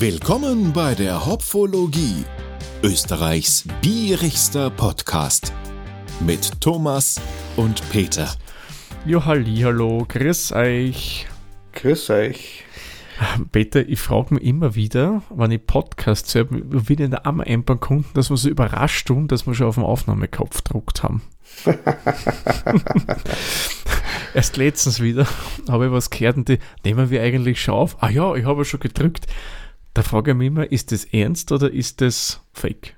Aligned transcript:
Willkommen 0.00 0.72
bei 0.72 0.94
der 0.94 1.26
Hopfologie, 1.26 2.24
Österreichs 2.84 3.64
bierigster 3.82 4.70
Podcast 4.70 5.52
mit 6.20 6.60
Thomas 6.60 7.20
und 7.56 7.82
Peter. 7.90 8.32
Jo, 9.04 9.24
hallo, 9.24 10.06
grüß 10.08 10.52
euch. 10.52 11.26
Grüß 11.72 12.10
euch. 12.10 12.62
Peter, 13.50 13.88
ich 13.88 13.98
frage 13.98 14.34
mich 14.34 14.44
immer 14.44 14.76
wieder, 14.76 15.22
wenn 15.34 15.50
ich 15.50 15.66
Podcasts 15.66 16.32
höre, 16.32 16.46
wie 16.48 16.94
in 16.94 17.10
der 17.10 17.26
Ammer 17.26 17.42
ein 17.48 17.64
paar 17.64 17.78
Kunden, 17.78 18.08
dass 18.14 18.30
wir 18.30 18.36
so 18.36 18.48
überrascht 18.48 19.08
tun, 19.08 19.26
dass 19.26 19.48
wir 19.48 19.54
schon 19.54 19.66
auf 19.66 19.74
den 19.74 19.82
Aufnahmekopf 19.82 20.62
gedruckt 20.62 21.02
haben. 21.02 21.22
Erst 24.32 24.56
letztens 24.58 25.00
wieder 25.00 25.26
habe 25.68 25.86
ich 25.86 25.92
was 25.92 26.10
gehört 26.10 26.36
und 26.36 26.48
die 26.48 26.60
nehmen 26.84 27.10
wir 27.10 27.20
eigentlich 27.20 27.60
schon 27.60 27.74
auf. 27.74 28.00
Ah 28.00 28.10
ja, 28.10 28.36
ich 28.36 28.44
habe 28.44 28.64
schon 28.64 28.78
gedrückt. 28.78 29.26
Da 29.98 30.04
frage 30.04 30.30
ich 30.30 30.36
mich 30.36 30.46
immer, 30.46 30.70
ist 30.70 30.92
das 30.92 31.06
ernst 31.06 31.50
oder 31.50 31.72
ist 31.72 32.00
das 32.00 32.40
fake? 32.52 32.94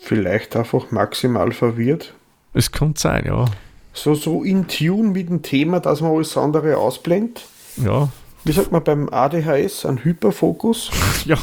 Vielleicht 0.00 0.56
einfach 0.56 0.92
maximal 0.92 1.52
verwirrt. 1.52 2.14
Es 2.54 2.72
kann 2.72 2.96
sein, 2.96 3.26
ja. 3.26 3.44
So, 3.92 4.14
so 4.14 4.42
in 4.42 4.66
Tune 4.66 5.10
mit 5.10 5.28
dem 5.28 5.42
Thema, 5.42 5.80
dass 5.80 6.00
man 6.00 6.12
alles 6.12 6.34
andere 6.38 6.78
ausblendet. 6.78 7.44
Ja. 7.76 8.08
Wie 8.44 8.52
sagt 8.52 8.72
man 8.72 8.82
beim 8.82 9.10
ADHS, 9.10 9.84
ein 9.84 10.02
Hyperfokus? 10.02 10.90
Ja. 11.26 11.36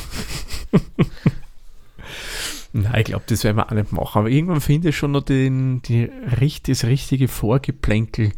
Nein, 2.74 2.96
ich 2.98 3.06
glaube, 3.06 3.26
das 3.28 3.44
werden 3.44 3.58
wir 3.58 3.68
auch 3.68 3.76
nicht 3.76 3.92
machen. 3.92 4.18
Aber 4.18 4.30
irgendwann 4.30 4.62
finde 4.62 4.90
ich 4.90 4.98
schon 4.98 5.12
noch 5.12 5.22
den, 5.22 5.84
die, 5.84 6.10
das 6.66 6.86
richtige 6.86 7.28
Vorgeplänkel 7.28 8.32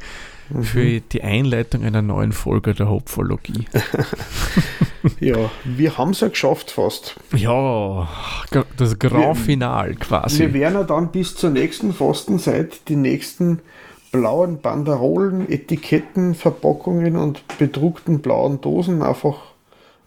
mhm. 0.50 0.64
für 0.64 1.00
die 1.00 1.22
Einleitung 1.22 1.84
einer 1.84 2.02
neuen 2.02 2.32
Folge 2.32 2.74
der 2.74 2.90
Hopfologie. 2.90 3.66
ja, 5.20 5.52
wir 5.64 5.98
haben 5.98 6.12
es 6.12 6.22
ja 6.22 6.28
geschafft 6.30 6.72
fast. 6.72 7.16
Ja, 7.36 8.08
das 8.78 9.00
Grand 9.00 9.38
Final 9.38 9.95
quasi. 9.95 10.40
Wir 10.40 10.54
werden 10.54 10.76
ja 10.76 10.84
dann 10.84 11.12
bis 11.12 11.36
zur 11.36 11.50
nächsten 11.50 11.94
Fastenzeit 11.94 12.88
die 12.88 12.95
nächsten 12.95 13.59
blauen 14.12 14.62
Banderolen, 14.62 15.50
Etiketten, 15.50 16.36
Verpackungen 16.36 17.17
und 17.17 17.44
bedruckten 17.58 18.20
blauen 18.20 18.62
Dosen 18.62 19.02
einfach 19.02 19.38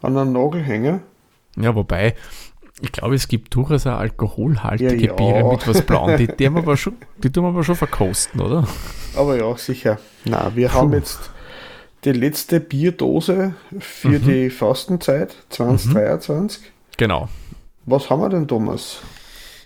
an 0.01 0.17
einen 0.17 0.33
Nagel 0.33 0.63
hängen. 0.63 1.01
Ja, 1.57 1.75
wobei, 1.75 2.15
ich 2.81 2.93
glaube, 2.93 3.15
es 3.15 3.27
gibt 3.29 3.55
durchaus 3.55 3.87
auch 3.87 3.99
alkoholhaltige 3.99 4.97
ja, 4.97 5.07
ja. 5.09 5.15
Biere 5.15 5.49
mit 5.49 5.67
was 5.67 5.83
Blauen. 5.83 6.17
Die, 6.19 6.27
die, 6.27 6.47
haben 6.47 6.59
aber 6.59 6.77
schon, 6.77 6.95
die 7.23 7.31
tun 7.31 7.45
wir 7.45 7.49
aber 7.49 7.65
schon 7.65 7.75
verkosten, 7.75 8.41
oder? 8.41 8.67
Aber 9.17 9.37
ja, 9.37 9.57
sicher. 9.57 9.99
Na, 10.25 10.53
wir 10.55 10.69
Puh. 10.69 10.75
haben 10.75 10.93
jetzt 10.93 11.31
die 12.05 12.13
letzte 12.13 12.61
Bierdose 12.61 13.55
für 13.79 14.09
mhm. 14.09 14.25
die 14.25 14.51
Fastenzeit 14.51 15.35
2023. 15.49 16.63
Mhm. 16.63 16.67
Genau. 16.99 17.29
Was 17.87 18.11
haben 18.11 18.21
wir 18.21 18.29
denn, 18.29 18.47
Thomas? 18.47 19.01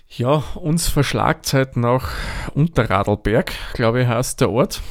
Ja, 0.07 0.43
uns 0.55 0.87
verschlagt 0.87 1.53
halt 1.53 1.77
nach 1.77 2.11
Unterradlberg, 2.53 3.51
glaube 3.73 4.01
ich, 4.01 4.07
heißt 4.07 4.39
der 4.39 4.51
Ort. 4.51 4.81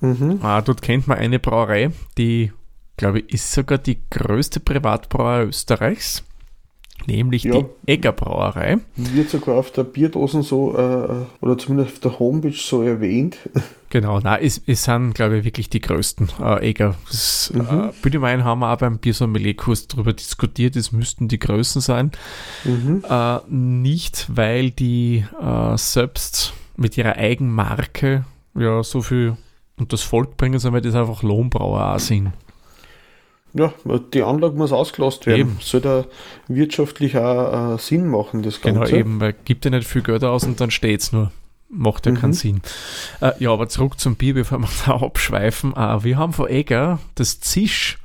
Mhm. 0.00 0.38
Ah, 0.42 0.60
dort 0.60 0.82
kennt 0.82 1.08
man 1.08 1.18
eine 1.18 1.38
Brauerei, 1.38 1.90
die, 2.16 2.52
glaube 2.96 3.20
ich, 3.20 3.34
ist 3.34 3.52
sogar 3.52 3.78
die 3.78 3.98
größte 4.10 4.60
Privatbrauerei 4.60 5.44
Österreichs 5.44 6.24
nämlich 7.06 7.44
ja. 7.44 7.60
die 7.60 7.64
Egger 7.86 8.12
Brauerei. 8.12 8.78
Wird 8.96 9.30
sogar 9.30 9.56
auf 9.56 9.70
der 9.70 9.84
Bierdosen 9.84 10.42
so, 10.42 10.76
äh, 10.76 11.44
oder 11.44 11.58
zumindest 11.58 11.94
auf 11.94 11.98
der 12.00 12.18
Homepage 12.18 12.52
so 12.52 12.82
erwähnt. 12.82 13.36
Genau, 13.90 14.20
nein, 14.20 14.40
es, 14.42 14.60
es 14.66 14.84
sind, 14.84 15.14
glaube 15.14 15.38
ich, 15.38 15.44
wirklich 15.44 15.70
die 15.70 15.80
größten 15.80 16.28
äh, 16.42 16.68
Egger. 16.68 16.96
Das, 17.08 17.50
mhm. 17.54 17.60
äh, 17.60 17.92
Büdemein 18.02 18.44
haben 18.44 18.60
wir 18.60 18.70
auch 18.72 18.76
beim 18.78 18.98
Biersommelier-Kurs 18.98 19.88
darüber 19.88 20.12
diskutiert, 20.12 20.76
es 20.76 20.92
müssten 20.92 21.28
die 21.28 21.38
Größen 21.38 21.80
sein. 21.80 22.12
Mhm. 22.64 23.02
Äh, 23.08 23.38
nicht, 23.48 24.26
weil 24.28 24.72
die 24.72 25.24
äh, 25.40 25.76
selbst 25.78 26.52
mit 26.76 26.98
ihrer 26.98 27.16
Eigenmarke 27.16 28.26
ja 28.54 28.82
so 28.82 29.00
viel 29.00 29.38
und 29.78 29.92
das 29.92 30.02
Volk 30.02 30.36
bringen, 30.36 30.58
sondern 30.58 30.82
weil 30.82 30.90
das 30.90 31.00
einfach 31.00 31.22
Lohnbrauer 31.22 31.94
auch 31.94 31.98
sind. 31.98 32.32
Ja, 33.54 33.72
die 34.12 34.22
Anlage 34.22 34.56
muss 34.56 34.72
ausgelost 34.72 35.26
werden. 35.26 35.40
Eben. 35.40 35.56
Soll 35.60 35.80
da 35.80 36.04
wirtschaftlich 36.48 37.16
auch 37.16 37.74
äh, 37.74 37.78
Sinn 37.78 38.06
machen, 38.06 38.42
das 38.42 38.60
genau, 38.60 38.80
Ganze. 38.80 38.92
Genau, 38.92 39.00
eben, 39.00 39.20
weil 39.20 39.34
gibt 39.44 39.64
ja 39.64 39.70
nicht 39.70 39.88
viel 39.88 40.02
Geld 40.02 40.22
aus 40.22 40.44
und 40.44 40.60
dann 40.60 40.70
steht 40.70 41.00
es 41.00 41.12
nur. 41.12 41.32
Macht 41.70 42.06
ja 42.06 42.12
mhm. 42.12 42.16
keinen 42.16 42.32
Sinn. 42.32 42.62
Äh, 43.20 43.32
ja, 43.40 43.52
aber 43.52 43.68
zurück 43.68 44.00
zum 44.00 44.16
Bier, 44.16 44.34
bevor 44.34 44.58
wir 44.58 44.68
da 44.86 44.96
abschweifen. 44.96 45.74
Äh, 45.76 46.04
wir 46.04 46.16
haben 46.16 46.32
von 46.32 46.48
Egger 46.48 46.98
das 47.14 47.40
Zisch. 47.40 47.98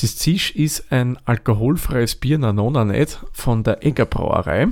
Das 0.00 0.16
Zisch 0.16 0.54
ist 0.54 0.90
ein 0.92 1.18
alkoholfreies 1.24 2.16
Bier, 2.16 2.38
na 2.38 2.52
nona 2.52 2.84
nicht, 2.84 3.18
von 3.32 3.62
der 3.62 3.84
Egger 3.84 4.06
Brauerei. 4.06 4.66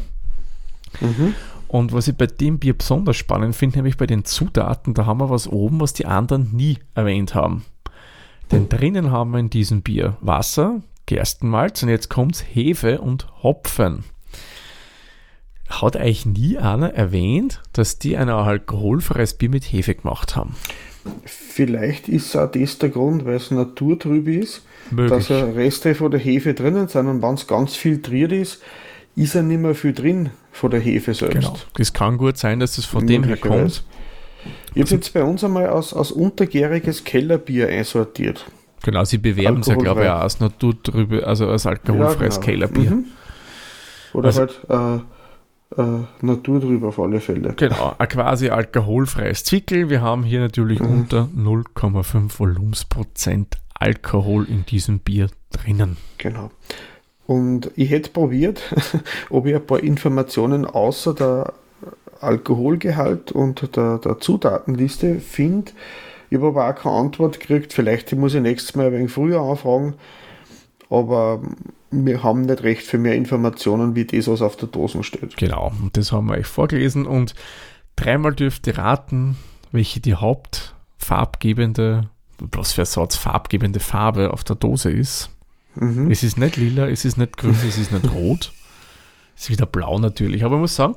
Mhm. 1.00 1.34
Und 1.68 1.92
was 1.92 2.08
ich 2.08 2.16
bei 2.16 2.26
dem 2.26 2.58
Bier 2.58 2.76
besonders 2.76 3.16
spannend 3.16 3.54
finde, 3.54 3.78
nämlich 3.78 3.98
bei 3.98 4.06
den 4.06 4.24
Zutaten, 4.24 4.94
da 4.94 5.04
haben 5.04 5.20
wir 5.20 5.28
was 5.28 5.46
oben, 5.46 5.80
was 5.80 5.92
die 5.92 6.06
anderen 6.06 6.50
nie 6.54 6.78
erwähnt 6.94 7.34
haben. 7.34 7.64
Denn 8.50 8.68
drinnen 8.68 9.10
haben 9.10 9.32
wir 9.32 9.38
in 9.38 9.50
diesem 9.50 9.82
Bier 9.82 10.16
Wasser, 10.20 10.82
Gerstenmalz 11.06 11.82
und 11.82 11.88
jetzt 11.88 12.08
kommt's 12.08 12.42
Hefe 12.42 13.00
und 13.00 13.26
Hopfen. 13.42 14.04
Hat 15.68 15.96
eigentlich 15.96 16.24
nie 16.24 16.56
einer 16.56 16.94
erwähnt, 16.94 17.60
dass 17.72 17.98
die 17.98 18.16
ein 18.16 18.30
alkoholfreies 18.30 19.34
Bier 19.34 19.50
mit 19.50 19.64
Hefe 19.64 19.94
gemacht 19.94 20.34
haben? 20.34 20.56
Vielleicht 21.24 22.08
ist 22.08 22.36
auch 22.36 22.50
das 22.50 22.78
der 22.78 22.88
Grund, 22.88 23.24
weil 23.24 23.36
es 23.36 23.50
naturtrüb 23.50 24.28
ist, 24.28 24.62
Möglich. 24.90 25.26
dass 25.26 25.30
Reste 25.30 25.94
von 25.94 26.10
der 26.10 26.20
Hefe 26.20 26.54
drinnen 26.54 26.88
sind 26.88 27.06
und 27.06 27.22
wenn 27.22 27.34
es 27.34 27.46
ganz 27.46 27.74
filtriert 27.74 28.32
ist, 28.32 28.62
ist 29.16 29.34
ja 29.34 29.42
nicht 29.42 29.60
mehr 29.60 29.74
viel 29.74 29.92
drin 29.92 30.30
von 30.52 30.70
der 30.70 30.80
Hefe 30.80 31.12
selbst. 31.14 31.34
Genau. 31.34 31.56
Das 31.74 31.92
kann 31.92 32.18
gut 32.18 32.36
sein, 32.38 32.60
dass 32.60 32.78
es 32.78 32.84
von 32.84 33.06
dem 33.06 33.24
her 33.24 33.36
kommt. 33.36 33.84
Ich 34.74 34.82
habe 34.82 34.94
jetzt 34.94 35.12
bei 35.12 35.22
uns 35.22 35.42
einmal 35.44 35.66
als, 35.66 35.92
als 35.92 36.12
untergäriges 36.12 37.04
Kellerbier 37.04 37.68
einsortiert. 37.68 38.46
Genau, 38.82 39.04
sie 39.04 39.18
bewerben 39.18 39.60
es 39.60 39.66
ja, 39.66 39.74
glaube 39.74 40.04
ich, 40.04 40.08
auch 40.08 40.20
als 40.20 40.40
Natur 40.40 40.74
drüber, 40.82 41.26
also 41.26 41.48
als 41.48 41.66
alkoholfreies 41.66 42.36
ja, 42.36 42.40
genau. 42.40 42.68
Kellerbier. 42.68 42.90
Mhm. 42.90 43.04
Oder 44.14 44.26
also, 44.26 44.40
halt 44.40 44.60
äh, 45.76 45.82
äh, 45.82 46.04
Natur 46.22 46.60
drüber 46.60 46.88
auf 46.88 46.98
alle 46.98 47.20
Fälle. 47.20 47.54
Genau, 47.56 47.94
ein 47.98 48.08
quasi 48.08 48.48
alkoholfreies 48.50 49.44
Zwickel. 49.44 49.90
Wir 49.90 50.00
haben 50.00 50.22
hier 50.22 50.40
natürlich 50.40 50.80
mhm. 50.80 51.00
unter 51.00 51.28
0,5 51.36 52.38
Volumensprozent 52.38 53.58
Alkohol 53.74 54.46
in 54.48 54.64
diesem 54.66 55.00
Bier 55.00 55.28
drinnen. 55.50 55.96
Genau. 56.18 56.50
Und 57.26 57.70
ich 57.76 57.90
hätte 57.90 58.10
probiert, 58.10 58.62
ob 59.30 59.46
ich 59.46 59.54
ein 59.54 59.66
paar 59.66 59.80
Informationen 59.80 60.64
außer 60.64 61.14
der 61.14 61.52
Alkoholgehalt 62.20 63.32
und 63.32 63.76
der, 63.76 63.98
der 63.98 64.18
Zutatenliste 64.18 65.20
finde. 65.20 65.72
Ich 66.30 66.36
habe 66.38 66.48
aber 66.48 66.68
auch 66.68 66.74
keine 66.74 66.96
Antwort 66.96 67.40
gekriegt. 67.40 67.72
Vielleicht 67.72 68.14
muss 68.14 68.34
ich 68.34 68.42
nächstes 68.42 68.74
Mal 68.74 68.86
ein 68.86 68.92
wenig 68.92 69.10
früher 69.10 69.40
anfragen. 69.40 69.94
Aber 70.90 71.42
wir 71.90 72.22
haben 72.22 72.42
nicht 72.42 72.62
recht 72.62 72.82
für 72.82 72.98
mehr 72.98 73.14
Informationen, 73.14 73.94
wie 73.94 74.04
das, 74.04 74.28
was 74.28 74.42
auf 74.42 74.56
der 74.56 74.68
Dose 74.68 75.02
steht. 75.02 75.36
Genau, 75.36 75.72
und 75.80 75.96
das 75.96 76.12
haben 76.12 76.26
wir 76.26 76.34
euch 76.34 76.46
vorgelesen. 76.46 77.06
Und 77.06 77.34
dreimal 77.96 78.34
dürft 78.34 78.66
ihr 78.66 78.78
raten, 78.78 79.36
welche 79.72 80.00
die 80.00 80.14
hauptfarbgebende, 80.14 82.10
was 82.38 82.72
für 82.72 82.84
Satz 82.84 83.16
farbgebende 83.16 83.80
Farbe 83.80 84.32
auf 84.32 84.44
der 84.44 84.56
Dose 84.56 84.90
ist. 84.90 85.30
Mhm. 85.74 86.10
Es 86.10 86.22
ist 86.22 86.38
nicht 86.38 86.56
lila, 86.56 86.88
es 86.88 87.04
ist 87.04 87.16
nicht 87.16 87.36
grün, 87.36 87.56
es 87.66 87.78
ist 87.78 87.92
nicht 87.92 88.12
rot. 88.12 88.52
Es 89.36 89.44
ist 89.44 89.50
wieder 89.50 89.66
blau 89.66 89.98
natürlich. 89.98 90.44
Aber 90.44 90.56
ich 90.56 90.60
muss 90.60 90.74
sagen, 90.74 90.96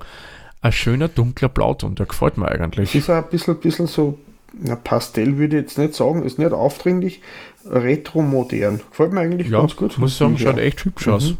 ein 0.61 0.71
schöner 0.71 1.07
dunkler 1.07 1.49
Blauton, 1.49 1.95
der 1.95 2.05
gefällt 2.05 2.37
mir 2.37 2.47
eigentlich. 2.47 2.93
Ist 2.95 3.09
auch 3.09 3.23
ein 3.23 3.29
bisschen, 3.29 3.59
bisschen 3.59 3.87
so, 3.87 4.19
na, 4.53 4.75
Pastell 4.75 5.37
würde 5.37 5.57
ich 5.57 5.63
jetzt 5.63 5.77
nicht 5.77 5.95
sagen, 5.95 6.23
ist 6.23 6.37
nicht 6.39 6.51
aufdringlich, 6.51 7.21
retro-modern. 7.65 8.81
Gefällt 8.89 9.11
mir 9.11 9.21
eigentlich 9.21 9.49
ja, 9.49 9.59
ganz 9.59 9.75
gut. 9.75 9.97
Muss 9.97 10.11
ich 10.11 10.17
sagen, 10.17 10.37
schaut 10.37 10.57
echt 10.57 10.85
hübsch 10.85 11.07
mhm. 11.07 11.13
aus. 11.13 11.33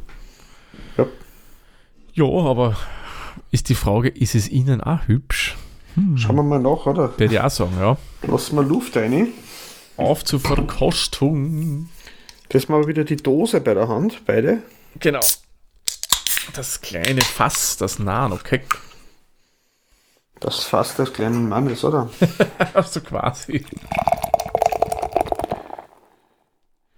Ja. 0.97 1.05
ja, 2.13 2.25
aber 2.25 2.75
ist 3.51 3.69
die 3.69 3.75
Frage, 3.75 4.09
ist 4.09 4.35
es 4.35 4.49
Ihnen 4.49 4.81
auch 4.81 5.07
hübsch? 5.07 5.55
Hm. 5.95 6.17
Schauen 6.17 6.37
wir 6.37 6.43
mal 6.43 6.59
nach, 6.59 6.85
oder? 6.85 7.17
Würde 7.19 7.33
ich 7.33 7.39
auch 7.39 7.49
sagen, 7.49 7.73
ja. 7.79 7.97
Lassen 8.23 8.55
wir 8.55 8.63
Luft 8.63 8.95
rein. 8.95 9.27
Auf 9.97 10.23
zur 10.23 10.39
Verkostung. 10.39 11.89
Das 12.49 12.69
mal 12.69 12.87
wieder 12.87 13.03
die 13.03 13.17
Dose 13.17 13.61
bei 13.61 13.73
der 13.73 13.87
Hand, 13.87 14.21
beide. 14.25 14.59
Genau. 14.99 15.19
Das 16.53 16.81
kleine 16.81 17.21
Fass, 17.21 17.77
das 17.77 17.99
Nano, 17.99 18.35
okay. 18.35 18.61
Das 20.41 20.63
Fass 20.63 20.95
des 20.95 21.13
kleinen 21.13 21.47
Mannes, 21.47 21.83
oder? 21.83 22.09
so 22.83 22.99
quasi. 23.01 23.63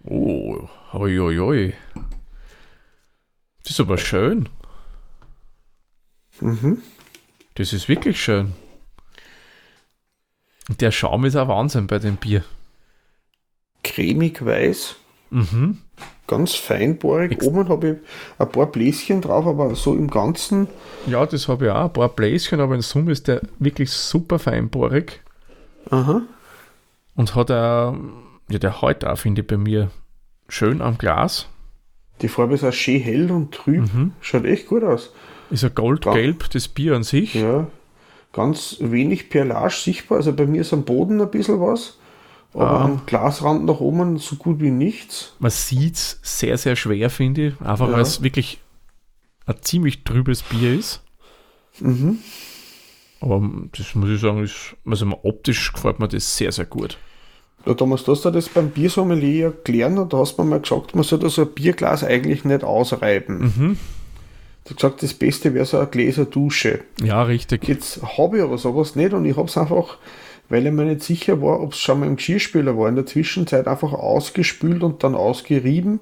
Oh, 0.06 0.68
oi, 0.94 1.20
oi, 1.20 1.40
oi. 1.40 1.74
Das 3.64 3.72
ist 3.72 3.80
aber 3.82 3.98
schön. 3.98 4.48
Mhm. 6.40 6.82
Das 7.56 7.74
ist 7.74 7.90
wirklich 7.90 8.22
schön. 8.22 8.54
Und 10.70 10.80
der 10.80 10.92
Schaum 10.92 11.26
ist 11.26 11.36
auch 11.36 11.50
Wahnsinn 11.50 11.88
bei 11.88 12.00
dem 12.00 12.16
Bier. 12.16 12.46
Cremig 13.84 14.44
weiß. 14.46 14.96
Mhm. 15.32 15.82
Ganz 16.28 16.56
feinbohrig. 16.56 17.34
Ex 17.34 17.46
Oben 17.46 17.70
habe 17.70 17.90
ich 17.90 17.98
ein 18.40 18.50
paar 18.50 18.68
Bläschen 18.68 19.22
drauf, 19.22 19.46
aber 19.46 19.76
so 19.76 19.94
im 19.94 20.10
Ganzen. 20.10 20.68
Ja, 21.06 21.26
das 21.26 21.48
habe 21.48 21.66
ich 21.66 21.72
auch, 21.72 21.86
ein 21.86 21.94
paar 21.94 22.10
Bläschen, 22.10 22.60
aber 22.60 22.76
in 22.76 22.82
Summe 22.82 23.12
ist 23.12 23.28
der 23.28 23.42
wirklich 23.60 23.92
super 23.92 24.40
feinbohrig. 24.40 25.22
Aha. 25.90 26.22
Und 27.16 27.36
hat 27.36 27.52
auch, 27.52 27.96
ja, 28.50 28.60
der 28.60 28.82
heute 28.82 29.12
auch, 29.12 29.18
finde 29.18 29.42
ich, 29.42 29.48
bei 29.48 29.58
mir 29.58 29.92
schön 30.48 30.82
am 30.82 30.98
Glas. 30.98 31.48
Die 32.22 32.28
Farbe 32.28 32.56
ist 32.56 32.64
auch 32.64 32.74
schön 32.74 33.02
hell 33.02 33.32
und 33.32 33.54
trüb. 33.54 33.94
Mhm. 33.94 34.14
Schaut 34.22 34.46
echt 34.46 34.68
gut 34.68 34.84
aus. 34.84 35.12
Ist 35.50 35.64
ein 35.64 35.76
goldgelb, 35.76 36.50
das 36.52 36.68
Bier 36.68 36.96
an 36.96 37.04
sich. 37.04 37.36
Ja. 37.36 37.68
Ganz 38.32 38.78
wenig 38.80 39.30
Perlage 39.30 39.74
sichtbar. 39.74 40.18
Also 40.20 40.34
bei 40.34 40.48
mir 40.48 40.62
ist 40.62 40.74
am 40.74 40.84
Boden 40.84 41.22
ein 41.22 41.30
bisschen 41.30 41.60
was. 41.60 41.98
Aber 42.54 42.70
Ah. 42.70 42.86
am 42.86 43.02
Glasrand 43.06 43.66
nach 43.66 43.80
oben 43.80 44.18
so 44.18 44.36
gut 44.36 44.60
wie 44.62 44.70
nichts. 44.72 45.34
Man 45.40 45.50
sieht 45.52 45.96
es 45.96 46.20
sehr, 46.22 46.58
sehr 46.58 46.76
schwer, 46.76 47.10
finde 47.10 47.48
ich. 47.48 47.62
Einfach 47.62 47.88
Ja. 47.88 47.94
weil 47.94 48.02
es 48.02 48.22
wirklich 48.22 48.60
ein 49.46 49.56
ziemlich 49.62 50.04
trübes 50.04 50.44
Bier 50.44 50.74
ist. 50.78 51.02
Mhm. 51.80 52.20
Aber 53.20 53.42
das 53.76 53.96
muss 53.96 54.10
ich 54.10 54.22
sagen, 54.22 54.44
ist, 54.44 54.76
also 54.86 55.08
optisch 55.24 55.72
gefällt 55.74 56.00
mir 56.00 56.08
das 56.08 56.38
sehr, 56.38 56.52
sehr 56.52 56.66
gut. 56.66 56.98
Ja, 57.66 57.74
Thomas, 57.74 58.04
du 58.04 58.12
hast 58.12 58.26
ja 58.26 58.32
das 58.32 58.50
beim 58.50 58.70
Biersommelier 58.72 59.46
erklärt 59.46 59.98
und 59.98 60.12
da 60.12 60.18
hast 60.18 60.36
du 60.38 60.44
mir 60.44 60.50
mal 60.50 60.60
gesagt, 60.60 60.94
man 60.96 61.04
sollte 61.06 61.30
so 61.30 61.44
ein 61.44 61.54
Bierglas 61.54 62.04
eigentlich 62.04 62.44
nicht 62.44 62.64
ausreiben. 62.64 63.40
Mhm. 63.58 63.78
Du 64.66 64.70
hast 64.72 64.76
gesagt, 64.76 65.04
das 65.04 65.14
Beste 65.14 65.54
wäre 65.54 65.66
so 65.66 65.78
eine 65.78 65.88
Gläserdusche. 65.88 66.82
Ja, 67.02 67.24
richtig. 67.24 67.68
Jetzt 67.68 68.02
habe 68.18 68.38
ich 68.38 68.44
aber 68.44 68.58
sowas 68.58 68.96
nicht 68.96 69.14
und 69.14 69.24
ich 69.26 69.36
habe 69.38 69.48
es 69.48 69.58
einfach, 69.58 69.98
weil 70.54 70.68
ich 70.68 70.72
mir 70.72 70.86
nicht 70.86 71.02
sicher 71.02 71.42
war, 71.42 71.62
ob 71.62 71.74
es 71.74 71.80
schon 71.80 72.00
mal 72.00 72.06
im 72.06 72.16
Geschirrspüler 72.16 72.78
war, 72.78 72.88
in 72.88 72.94
der 72.94 73.08
Zwischenzeit 73.08 73.68
einfach 73.68 73.92
ausgespült 73.92 74.84
und 74.84 75.04
dann 75.04 75.16
ausgerieben. 75.16 76.00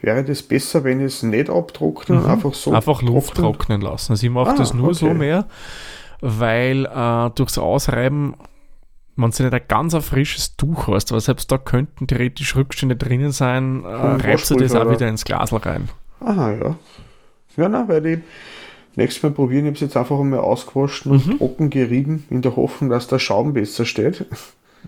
Wäre 0.00 0.24
das 0.24 0.42
besser, 0.42 0.82
wenn 0.82 0.98
ich 0.98 1.06
es 1.06 1.22
nicht 1.22 1.48
abtrockne 1.48 2.18
und 2.18 2.26
einfach 2.26 2.54
so. 2.54 2.70
Mhm. 2.70 2.76
Einfach 2.76 3.02
Luft 3.02 3.34
trocknen? 3.36 3.52
trocknen 3.52 3.80
lassen. 3.82 4.12
Also 4.12 4.26
ich 4.26 4.32
mache 4.32 4.50
Ah, 4.50 4.56
das 4.56 4.74
nur 4.74 4.94
so 4.94 5.06
okay. 5.06 5.14
mehr, 5.14 5.46
weil 6.20 6.86
äh, 6.86 7.30
durchs 7.36 7.56
Ausreiben, 7.56 8.34
wenn 9.14 9.30
du 9.30 9.42
nicht 9.44 9.54
ein 9.54 9.60
ganz 9.68 9.94
ein 9.94 10.02
frisches 10.02 10.56
Tuch 10.56 10.88
hast, 10.88 11.12
aber 11.12 11.20
selbst 11.20 11.52
da 11.52 11.58
könnten 11.58 12.08
theoretisch 12.08 12.56
Rückstände 12.56 12.96
drinnen 12.96 13.30
sein, 13.30 13.84
äh, 13.84 13.88
reibst 13.88 14.50
du 14.50 14.56
das 14.56 14.74
auch 14.74 14.90
wieder 14.90 15.06
ins 15.06 15.24
Glasl 15.24 15.58
rein. 15.58 15.88
Aha, 16.18 16.50
ja. 16.50 16.76
Ja, 17.56 17.68
na, 17.68 17.86
weil 17.86 18.04
ich 18.06 18.18
nächstes 18.96 19.22
Mal 19.22 19.30
probieren, 19.32 19.64
ich 19.64 19.70
habe 19.70 19.74
es 19.74 19.80
jetzt 19.80 19.96
einfach 19.96 20.18
einmal 20.18 20.40
ausgewaschen 20.40 21.12
und 21.12 21.26
Mhm. 21.26 21.38
trocken 21.38 21.70
gerieben, 21.70 22.24
in 22.30 22.42
der 22.42 22.56
Hoffnung, 22.56 22.90
dass 22.90 23.06
der 23.08 23.18
Schaum 23.18 23.52
besser 23.52 23.84
steht. 23.84 24.24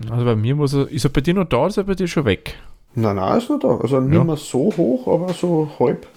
Also 0.09 0.25
bei 0.25 0.35
mir 0.35 0.55
muss 0.55 0.73
er, 0.73 0.87
ist 0.89 1.05
er 1.05 1.09
bei 1.09 1.21
dir 1.21 1.33
noch 1.33 1.45
da 1.45 1.57
oder 1.57 1.67
ist 1.67 1.77
er 1.77 1.83
bei 1.83 1.95
dir 1.95 2.07
schon 2.07 2.25
weg? 2.25 2.55
Nein, 2.95 3.15
nein, 3.17 3.37
ist 3.37 3.49
noch 3.49 3.59
da. 3.59 3.77
Also 3.77 3.99
nicht 3.99 4.15
Ja. 4.15 4.23
mehr 4.23 4.37
so 4.37 4.71
hoch, 4.77 5.07
aber 5.07 5.33
so 5.33 5.69
halb. 5.79 6.07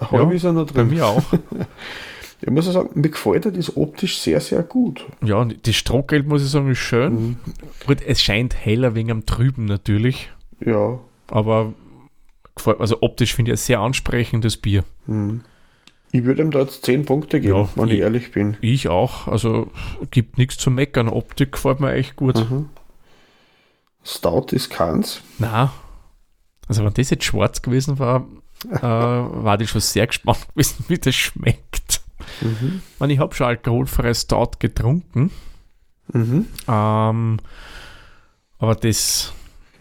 Halb 0.00 0.12
Ja, 0.12 0.30
ist 0.30 0.44
er 0.44 0.52
noch 0.52 0.66
Bei 0.66 0.72
drin. 0.82 0.90
mir 0.90 1.06
auch. 1.06 1.22
Ich 2.44 2.50
muss 2.50 2.66
ja 2.66 2.72
sagen, 2.72 2.90
mir 3.00 3.08
gefällt 3.08 3.44
er 3.46 3.52
das 3.52 3.76
optisch 3.76 4.18
sehr, 4.18 4.40
sehr 4.40 4.64
gut. 4.64 5.04
Ja, 5.24 5.36
und 5.36 5.64
das 5.64 5.76
Strohgelb 5.76 6.26
muss 6.26 6.42
ich 6.44 6.50
sagen, 6.50 6.68
ist 6.72 6.78
schön. 6.78 7.12
Mhm. 7.14 7.36
Gut, 7.86 7.98
es 8.04 8.20
scheint 8.20 8.56
heller 8.56 8.96
wegen 8.96 9.12
am 9.12 9.24
Trüben 9.26 9.64
natürlich, 9.66 10.28
Ja. 10.58 10.98
aber 11.28 11.72
also 12.80 12.96
optisch 13.00 13.34
finde 13.36 13.52
ich 13.52 13.54
ein 13.60 13.62
sehr 13.62 13.78
ansprechendes 13.78 14.56
Bier. 14.56 14.82
Mhm. 15.06 15.42
Ich 16.12 16.24
würde 16.24 16.42
ihm 16.42 16.50
da 16.50 16.60
jetzt 16.60 16.84
10 16.84 17.04
Punkte 17.06 17.40
geben, 17.40 17.56
Ja, 17.56 17.68
wenn 17.74 17.88
ich 17.88 17.94
ich- 17.94 18.00
ehrlich 18.00 18.32
bin. 18.32 18.56
Ich 18.60 18.88
auch, 18.88 19.26
also 19.28 19.70
gibt 20.10 20.36
nichts 20.38 20.58
zu 20.58 20.70
meckern. 20.70 21.08
Optik 21.08 21.52
gefällt 21.52 21.80
mir 21.80 21.92
echt 21.94 22.16
gut. 22.16 22.36
Mhm. 22.50 22.68
Stout 24.04 24.46
ist 24.52 24.68
keins. 24.70 25.22
Na, 25.38 25.72
also 26.68 26.84
wenn 26.84 26.92
das 26.94 27.10
jetzt 27.10 27.24
schwarz 27.24 27.62
gewesen 27.62 27.98
war, 27.98 28.26
äh, 28.70 28.80
war 28.82 29.60
ich 29.60 29.70
schon 29.70 29.80
sehr 29.80 30.06
gespannt 30.06 30.46
gewesen, 30.54 30.84
wie 30.88 30.98
das 30.98 31.14
schmeckt. 31.14 32.02
Mhm. 32.40 32.82
Ich, 32.94 33.00
meine, 33.00 33.12
ich 33.14 33.18
habe 33.18 33.34
schon 33.34 33.46
alkoholfreies 33.46 34.22
Stout 34.22 34.52
getrunken, 34.58 35.30
Mhm. 36.12 36.46
ähm, 36.68 37.38
aber 38.58 38.74
das, 38.74 39.32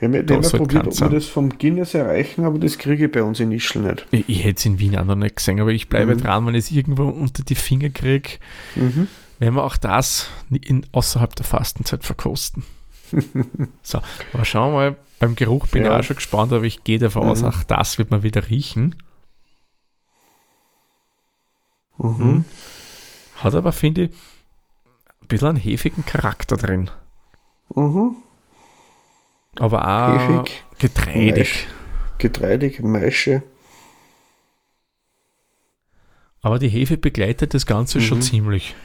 Ich 0.01 0.07
habe 0.07 0.23
Da 0.23 0.37
nicht 0.37 0.49
sollte 0.49 0.57
probiert, 0.65 0.87
ob 0.87 0.99
wir 0.99 1.09
das 1.09 1.25
vom 1.27 1.57
Guinness 1.59 1.93
erreichen, 1.93 2.43
aber 2.43 2.57
das 2.57 2.77
kriege 2.79 3.05
ich 3.05 3.11
bei 3.11 3.21
uns 3.21 3.39
in 3.39 3.51
Ischl 3.51 3.81
nicht. 3.81 4.07
ich, 4.09 4.27
ich 4.27 4.43
hätte 4.43 4.57
es 4.57 4.65
in 4.65 4.79
Wien 4.79 4.97
auch 4.97 5.05
noch 5.05 5.15
nicht 5.15 5.35
gesehen, 5.35 5.59
aber 5.59 5.69
ich 5.71 5.89
bleibe 5.89 6.15
Mhm. 6.15 6.21
dran, 6.21 6.45
wenn 6.47 6.55
ich 6.55 6.65
es 6.65 6.71
irgendwo 6.71 7.03
unter 7.07 7.43
die 7.43 7.53
Finger 7.55 7.89
kriege, 7.91 8.39
Mhm. 8.75 9.07
werden 9.37 9.55
wir 9.55 9.63
auch 9.63 9.77
das 9.77 10.27
in, 10.49 10.85
außerhalb 10.91 11.35
der 11.35 11.45
Fastenzeit 11.45 12.03
verkosten. 12.03 12.63
so, 13.83 14.01
aber 14.33 14.43
schauen 14.43 14.71
wir 14.73 14.77
mal, 14.77 14.95
beim 15.19 15.35
Geruch 15.35 15.67
bin 15.67 15.83
Ja. 15.85 15.93
ich 15.93 15.99
auch 15.99 16.03
schon 16.07 16.15
gespannt, 16.15 16.51
aber 16.51 16.63
ich 16.63 16.83
gehe 16.83 16.97
davon 16.97 17.23
aus, 17.27 17.41
Mhm. 17.43 17.49
auch 17.49 17.63
das 17.63 17.99
wird 17.99 18.09
man 18.09 18.23
wieder 18.23 18.49
riechen. 18.49 18.95
Mhm. 21.97 22.45
Hat 23.37 23.53
aber, 23.55 23.71
finde 23.71 24.05
ich, 24.05 24.09
ein 25.21 25.27
bisschen 25.27 25.49
einen 25.49 25.57
hefigen 25.57 26.05
Charakter 26.05 26.57
drin. 26.57 26.89
Mhm. 27.75 28.15
Aber 29.59 29.85
auch 29.85 30.43
Hefig, 30.45 30.63
getreidig. 30.79 31.35
Maisch, 31.37 31.67
getreidig, 32.17 32.79
Maische. 32.81 33.43
Aber 36.41 36.57
die 36.57 36.69
Hefe 36.69 36.97
begleitet 36.97 37.53
das 37.53 37.65
Ganze 37.65 37.99
Mhm. 37.99 38.03
schon 38.03 38.21
ziemlich. 38.21 38.75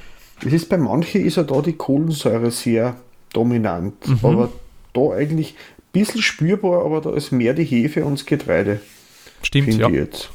Es 0.44 0.52
ist 0.52 0.68
bei 0.68 0.76
manchen 0.76 1.24
ist 1.24 1.36
ja 1.36 1.42
da 1.44 1.62
die 1.62 1.72
Kohlensäure 1.72 2.50
sehr 2.50 2.96
dominant, 3.32 4.06
Mhm. 4.06 4.18
aber 4.22 4.52
da 4.92 5.12
eigentlich 5.14 5.54
ein 5.54 5.82
bisschen 5.92 6.20
spürbar, 6.20 6.84
aber 6.84 7.00
da 7.00 7.14
ist 7.14 7.32
mehr 7.32 7.54
die 7.54 7.64
Hefe 7.64 8.04
und 8.04 8.18
das 8.18 8.26
Getreide, 8.26 8.80
Stimmt, 9.42 9.72
ja. 9.74 9.88
jetzt. 9.88 10.30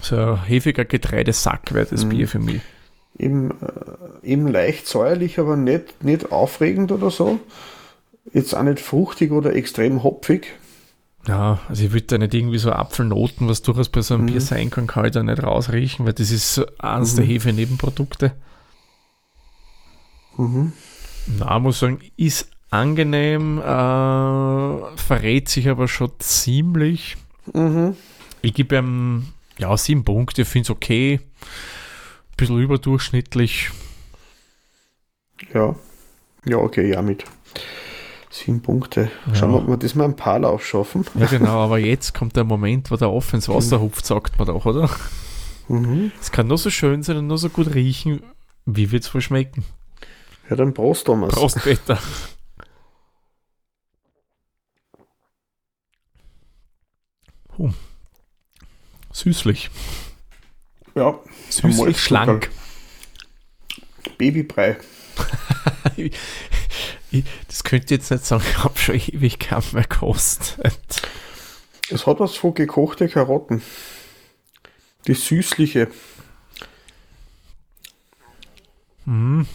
So 0.00 0.16
ein 0.16 0.44
hefiger 0.44 0.84
Getreidesack 0.84 1.72
wäre 1.72 1.86
das 1.86 2.04
Mhm. 2.04 2.08
Bier 2.10 2.28
für 2.28 2.38
mich. 2.38 2.60
Eben, 3.18 3.50
äh, 4.22 4.26
eben 4.30 4.46
leicht 4.48 4.86
säuerlich, 4.86 5.38
aber 5.38 5.56
nicht, 5.56 6.04
nicht 6.04 6.30
aufregend 6.30 6.92
oder 6.92 7.10
so. 7.10 7.40
Jetzt 8.32 8.54
auch 8.54 8.62
nicht 8.62 8.80
fruchtig 8.80 9.30
oder 9.32 9.54
extrem 9.54 10.02
hopfig. 10.02 10.54
Ja, 11.26 11.60
also 11.68 11.84
ich 11.84 11.92
würde 11.92 12.06
da 12.06 12.18
nicht 12.18 12.34
irgendwie 12.34 12.58
so 12.58 12.72
Apfelnoten, 12.72 13.48
was 13.48 13.62
durchaus 13.62 13.88
bei 13.88 14.00
so 14.00 14.14
einem 14.14 14.24
Mhm. 14.24 14.28
Bier 14.28 14.40
sein 14.40 14.70
kann, 14.70 14.86
kann 14.86 15.04
ich 15.04 15.12
da 15.12 15.22
nicht 15.22 15.42
rausriechen, 15.42 16.06
weil 16.06 16.12
das 16.14 16.30
ist 16.30 16.54
so 16.54 16.64
eins 16.78 17.12
Mhm. 17.12 17.16
der 17.16 17.24
Hefe-Nebenprodukte. 17.26 18.32
Mhm. 20.36 20.72
Na, 21.38 21.58
muss 21.58 21.80
sagen, 21.80 22.00
ist 22.16 22.50
angenehm, 22.70 23.58
äh, 23.58 23.62
verrät 24.96 25.48
sich 25.48 25.68
aber 25.68 25.88
schon 25.88 26.12
ziemlich. 26.18 27.16
Mhm. 27.52 27.96
Ich 28.40 28.54
gebe 28.54 28.76
ihm, 28.76 29.28
ja, 29.58 29.76
sieben 29.76 30.04
Punkte, 30.04 30.44
finde 30.44 30.66
es 30.66 30.70
okay. 30.70 31.20
bisschen 32.36 32.60
überdurchschnittlich. 32.60 33.70
Ja. 35.52 35.74
Ja, 36.44 36.56
okay, 36.58 36.88
ja 36.88 37.02
mit. 37.02 37.24
Sieben 38.30 38.60
Punkte. 38.60 39.10
Schauen 39.32 39.52
wir, 39.52 39.58
ob 39.58 39.68
wir 39.68 39.76
das 39.78 39.94
mal 39.94 40.04
ein 40.04 40.16
paar 40.16 40.38
Lauf 40.38 40.64
schaffen. 40.64 41.06
Ja, 41.14 41.26
genau, 41.26 41.60
aber 41.60 41.78
jetzt 41.78 42.12
kommt 42.12 42.36
der 42.36 42.44
Moment, 42.44 42.90
wo 42.90 42.96
der 42.96 43.10
Off 43.10 43.32
ins 43.32 43.48
Wasser 43.48 43.80
hupft, 43.80 44.04
sagt 44.04 44.38
man 44.38 44.46
doch, 44.46 44.66
oder? 44.66 44.90
Mhm. 45.68 46.12
Es 46.20 46.30
kann 46.30 46.46
nur 46.46 46.58
so 46.58 46.68
schön 46.70 47.02
sein 47.02 47.16
und 47.16 47.26
nur 47.26 47.38
so 47.38 47.48
gut 47.48 47.74
riechen. 47.74 48.22
Wie 48.66 48.90
wird 48.90 49.04
es 49.04 49.14
wohl 49.14 49.22
schmecken? 49.22 49.64
Ja, 50.50 50.56
dann 50.56 50.74
Prost, 50.74 51.06
Thomas. 51.06 51.34
Prost, 51.34 51.62
Peter. 51.62 51.98
Oh. 57.56 57.70
Süßlich. 59.12 59.70
Ja, 60.94 61.18
Süßlich, 61.48 61.98
schlank. 62.00 62.50
Babybrei. 64.16 64.76
Ich, 67.10 67.24
das 67.46 67.64
könnte 67.64 67.86
ich 67.86 67.90
jetzt 67.90 68.10
nicht 68.10 68.24
sagen, 68.24 68.44
ich 68.50 68.64
habe 68.64 68.78
schon 68.78 68.96
ewig 68.96 69.38
keinen 69.38 69.64
mehr 69.72 69.84
gekostet. 69.84 71.02
Es 71.90 72.06
hat 72.06 72.20
was 72.20 72.36
von 72.36 72.54
gekochte 72.54 73.08
Karotten. 73.08 73.62
Die 75.06 75.14
süßliche. 75.14 75.88
Mhm. 79.06 79.46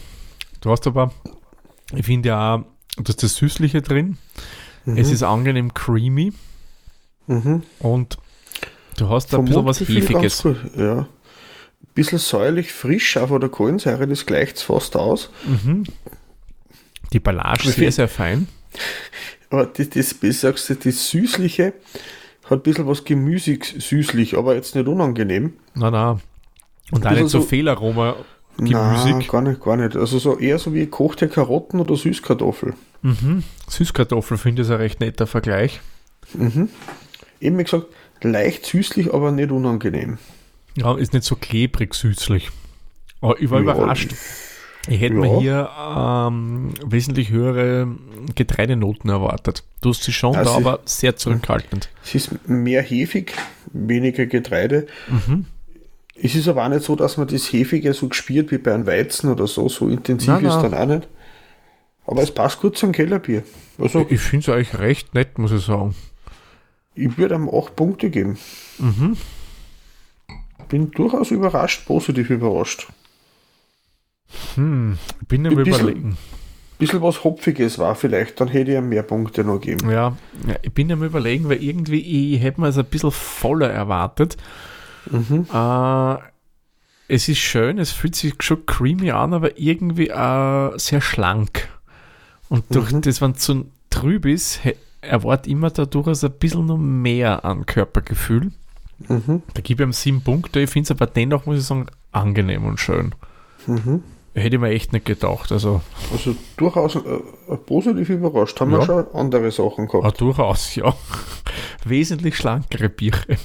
Du 0.60 0.70
hast 0.70 0.86
aber, 0.86 1.12
ich 1.94 2.06
finde 2.06 2.30
ja 2.30 2.56
auch, 2.56 2.64
du 2.96 3.04
hast 3.08 3.22
das 3.22 3.36
Süßliche 3.36 3.82
drin. 3.82 4.18
Mhm. 4.84 4.96
Es 4.96 5.10
ist 5.10 5.22
angenehm 5.22 5.72
creamy 5.74 6.32
mhm. 7.26 7.62
und 7.78 8.18
du 8.96 9.08
hast 9.08 9.32
da 9.32 9.38
ein 9.38 9.44
bisschen 9.44 9.64
was 9.64 9.80
Hefiges. 9.80 10.42
Ja. 10.76 11.00
Ein 11.00 11.06
bisschen 11.94 12.18
säuerlich 12.18 12.72
frisch, 12.72 13.12
von 13.12 13.40
der 13.40 13.48
Kohlensäure, 13.48 14.08
das 14.08 14.26
gleicht 14.26 14.60
fast 14.60 14.96
aus. 14.96 15.30
Mhm. 15.46 15.84
Die 17.14 17.20
Ballage 17.20 17.70
sehr, 17.70 17.92
sehr 17.92 18.08
fein. 18.08 18.48
Aber 19.50 19.66
das, 19.66 19.88
das, 19.90 20.20
wie 20.20 20.32
sagst 20.32 20.68
du, 20.68 20.74
das 20.74 21.08
Süßliche 21.10 21.72
hat 22.44 22.58
ein 22.58 22.62
bisschen 22.62 22.86
was 22.86 23.04
gemüsig 23.04 23.64
süßlich, 23.78 24.36
aber 24.36 24.54
jetzt 24.56 24.74
nicht 24.74 24.88
unangenehm. 24.88 25.54
Na, 25.74 25.90
na. 25.90 26.20
Und 26.90 27.06
auch 27.06 27.10
nicht 27.12 27.20
so 27.28 27.40
so- 27.40 27.42
Fehlaroma. 27.42 28.16
Nein, 28.56 28.70
Gemüsig. 28.70 29.28
gar 29.30 29.42
nicht, 29.42 29.60
gar 29.60 29.76
nicht. 29.76 29.96
Also 29.96 30.18
so 30.18 30.38
eher 30.38 30.58
so 30.58 30.74
wie 30.74 30.80
gekochte 30.80 31.28
Karotten 31.28 31.80
oder 31.80 31.96
Süßkartoffel. 31.96 32.74
Mhm. 33.02 33.42
Süßkartoffel 33.68 34.36
finde 34.38 34.62
ich 34.62 34.68
ein 34.70 34.76
recht 34.76 35.00
netter 35.00 35.26
Vergleich. 35.26 35.80
Mhm. 36.34 36.68
Eben 37.40 37.58
wie 37.58 37.64
gesagt, 37.64 37.86
leicht 38.22 38.64
süßlich, 38.66 39.12
aber 39.12 39.32
nicht 39.32 39.50
unangenehm. 39.50 40.18
Ja, 40.76 40.96
ist 40.96 41.12
nicht 41.12 41.24
so 41.24 41.34
klebrig 41.36 41.94
süßlich. 41.94 42.50
Aber 43.20 43.40
ich 43.40 43.50
war 43.50 43.58
ja, 43.58 43.62
überrascht. 43.64 44.14
Ich 44.88 45.00
hätte 45.00 45.14
ja. 45.14 45.20
mir 45.20 45.40
hier 45.40 45.70
ähm, 45.78 46.74
wesentlich 46.84 47.30
höhere 47.30 47.88
Getreidenoten 48.34 49.10
erwartet. 49.10 49.64
Du 49.80 49.90
hast 49.90 50.02
sie 50.02 50.12
schon 50.12 50.36
also 50.36 50.50
da, 50.50 50.56
aber 50.56 50.80
sehr 50.84 51.16
zurückhaltend. 51.16 51.88
Es 52.04 52.14
ist 52.14 52.48
mehr 52.48 52.82
hefig, 52.82 53.32
weniger 53.72 54.26
Getreide. 54.26 54.86
Mhm. 55.08 55.46
Es 56.16 56.34
ist 56.34 56.48
aber 56.48 56.64
auch 56.64 56.68
nicht 56.68 56.84
so, 56.84 56.96
dass 56.96 57.16
man 57.16 57.26
das 57.26 57.52
Hefige 57.52 57.92
so 57.92 58.08
gespielt 58.08 58.50
wie 58.50 58.58
bei 58.58 58.74
einem 58.74 58.86
Weizen 58.86 59.30
oder 59.30 59.46
so. 59.46 59.68
So 59.68 59.88
intensiv 59.88 60.28
nein, 60.28 60.44
ist 60.44 60.54
nein. 60.54 60.70
dann 60.70 60.74
auch 60.74 60.94
nicht. 60.94 61.08
Aber 62.06 62.22
es 62.22 62.32
passt 62.32 62.60
gut 62.60 62.76
zum 62.76 62.92
Kellerbier. 62.92 63.42
Also, 63.78 64.06
ich 64.08 64.20
finde 64.20 64.44
es 64.44 64.54
eigentlich 64.54 64.78
recht 64.78 65.14
nett, 65.14 65.38
muss 65.38 65.52
ich 65.52 65.64
sagen. 65.64 65.94
Ich 66.94 67.18
würde 67.18 67.34
ihm 67.34 67.48
8 67.48 67.74
Punkte 67.74 68.10
geben. 68.10 68.38
Mhm. 68.78 69.16
Bin 70.68 70.90
durchaus 70.92 71.30
überrascht, 71.30 71.86
positiv 71.86 72.30
überrascht. 72.30 72.88
Hm, 74.54 74.98
bin 75.28 75.46
am 75.46 75.58
überlegen. 75.58 76.16
Bisschen 76.78 77.02
was 77.02 77.22
Hopfiges 77.22 77.78
war 77.78 77.94
vielleicht, 77.94 78.40
dann 78.40 78.48
hätte 78.48 78.72
ich 78.72 78.78
ihm 78.78 78.88
mehr 78.88 79.04
Punkte 79.04 79.44
noch 79.44 79.60
geben. 79.60 79.90
Ja, 79.90 80.16
ich 80.62 80.72
bin 80.72 80.90
am 80.90 81.04
überlegen, 81.04 81.48
weil 81.48 81.62
irgendwie, 81.62 82.34
ich 82.34 82.42
hätte 82.42 82.60
mir 82.60 82.68
es 82.68 82.78
ein 82.78 82.84
bisschen 82.84 83.12
voller 83.12 83.70
erwartet. 83.70 84.36
Mhm. 85.10 85.46
Äh, 85.52 86.16
es 87.06 87.28
ist 87.28 87.38
schön, 87.38 87.78
es 87.78 87.92
fühlt 87.92 88.16
sich 88.16 88.34
schon 88.40 88.66
creamy 88.66 89.10
an, 89.10 89.34
aber 89.34 89.58
irgendwie 89.58 90.08
äh, 90.08 90.78
sehr 90.78 91.00
schlank. 91.00 91.68
Und 92.48 92.64
durch 92.74 92.92
mhm. 92.92 93.02
das, 93.02 93.20
wenn 93.20 93.32
es 93.32 93.44
so 93.44 93.66
trüb 93.90 94.26
ist, 94.26 94.60
erwartet 95.00 95.46
immer 95.46 95.70
dadurch 95.70 96.22
ein 96.22 96.32
bisschen 96.32 96.66
noch 96.66 96.78
mehr 96.78 97.44
an 97.44 97.66
Körpergefühl. 97.66 98.52
Mhm. 99.08 99.42
Da 99.52 99.60
gebe 99.60 99.82
ich 99.82 99.88
ihm 99.88 99.92
sieben 99.92 100.22
Punkte. 100.22 100.60
Ich 100.60 100.70
finde 100.70 100.84
es 100.84 100.90
aber 100.90 101.06
dennoch, 101.06 101.46
muss 101.46 101.58
ich 101.58 101.64
sagen, 101.64 101.86
angenehm 102.12 102.64
und 102.64 102.80
schön. 102.80 103.14
Mhm. 103.66 104.02
Hätte 104.34 104.56
ich 104.56 104.60
mir 104.60 104.70
echt 104.70 104.92
nicht 104.92 105.06
gedacht. 105.06 105.52
Also, 105.52 105.80
also 106.12 106.34
durchaus 106.56 106.96
äh, 106.96 107.56
positiv 107.66 108.10
überrascht. 108.10 108.60
Haben 108.60 108.72
ja. 108.72 108.78
wir 108.78 108.84
schon 108.84 109.06
andere 109.14 109.50
Sachen 109.52 109.86
gehabt. 109.86 110.04
Ah, 110.04 110.10
durchaus, 110.10 110.74
ja. 110.74 110.92
Wesentlich 111.84 112.36
schlankere 112.36 112.88
Biere. 112.88 113.36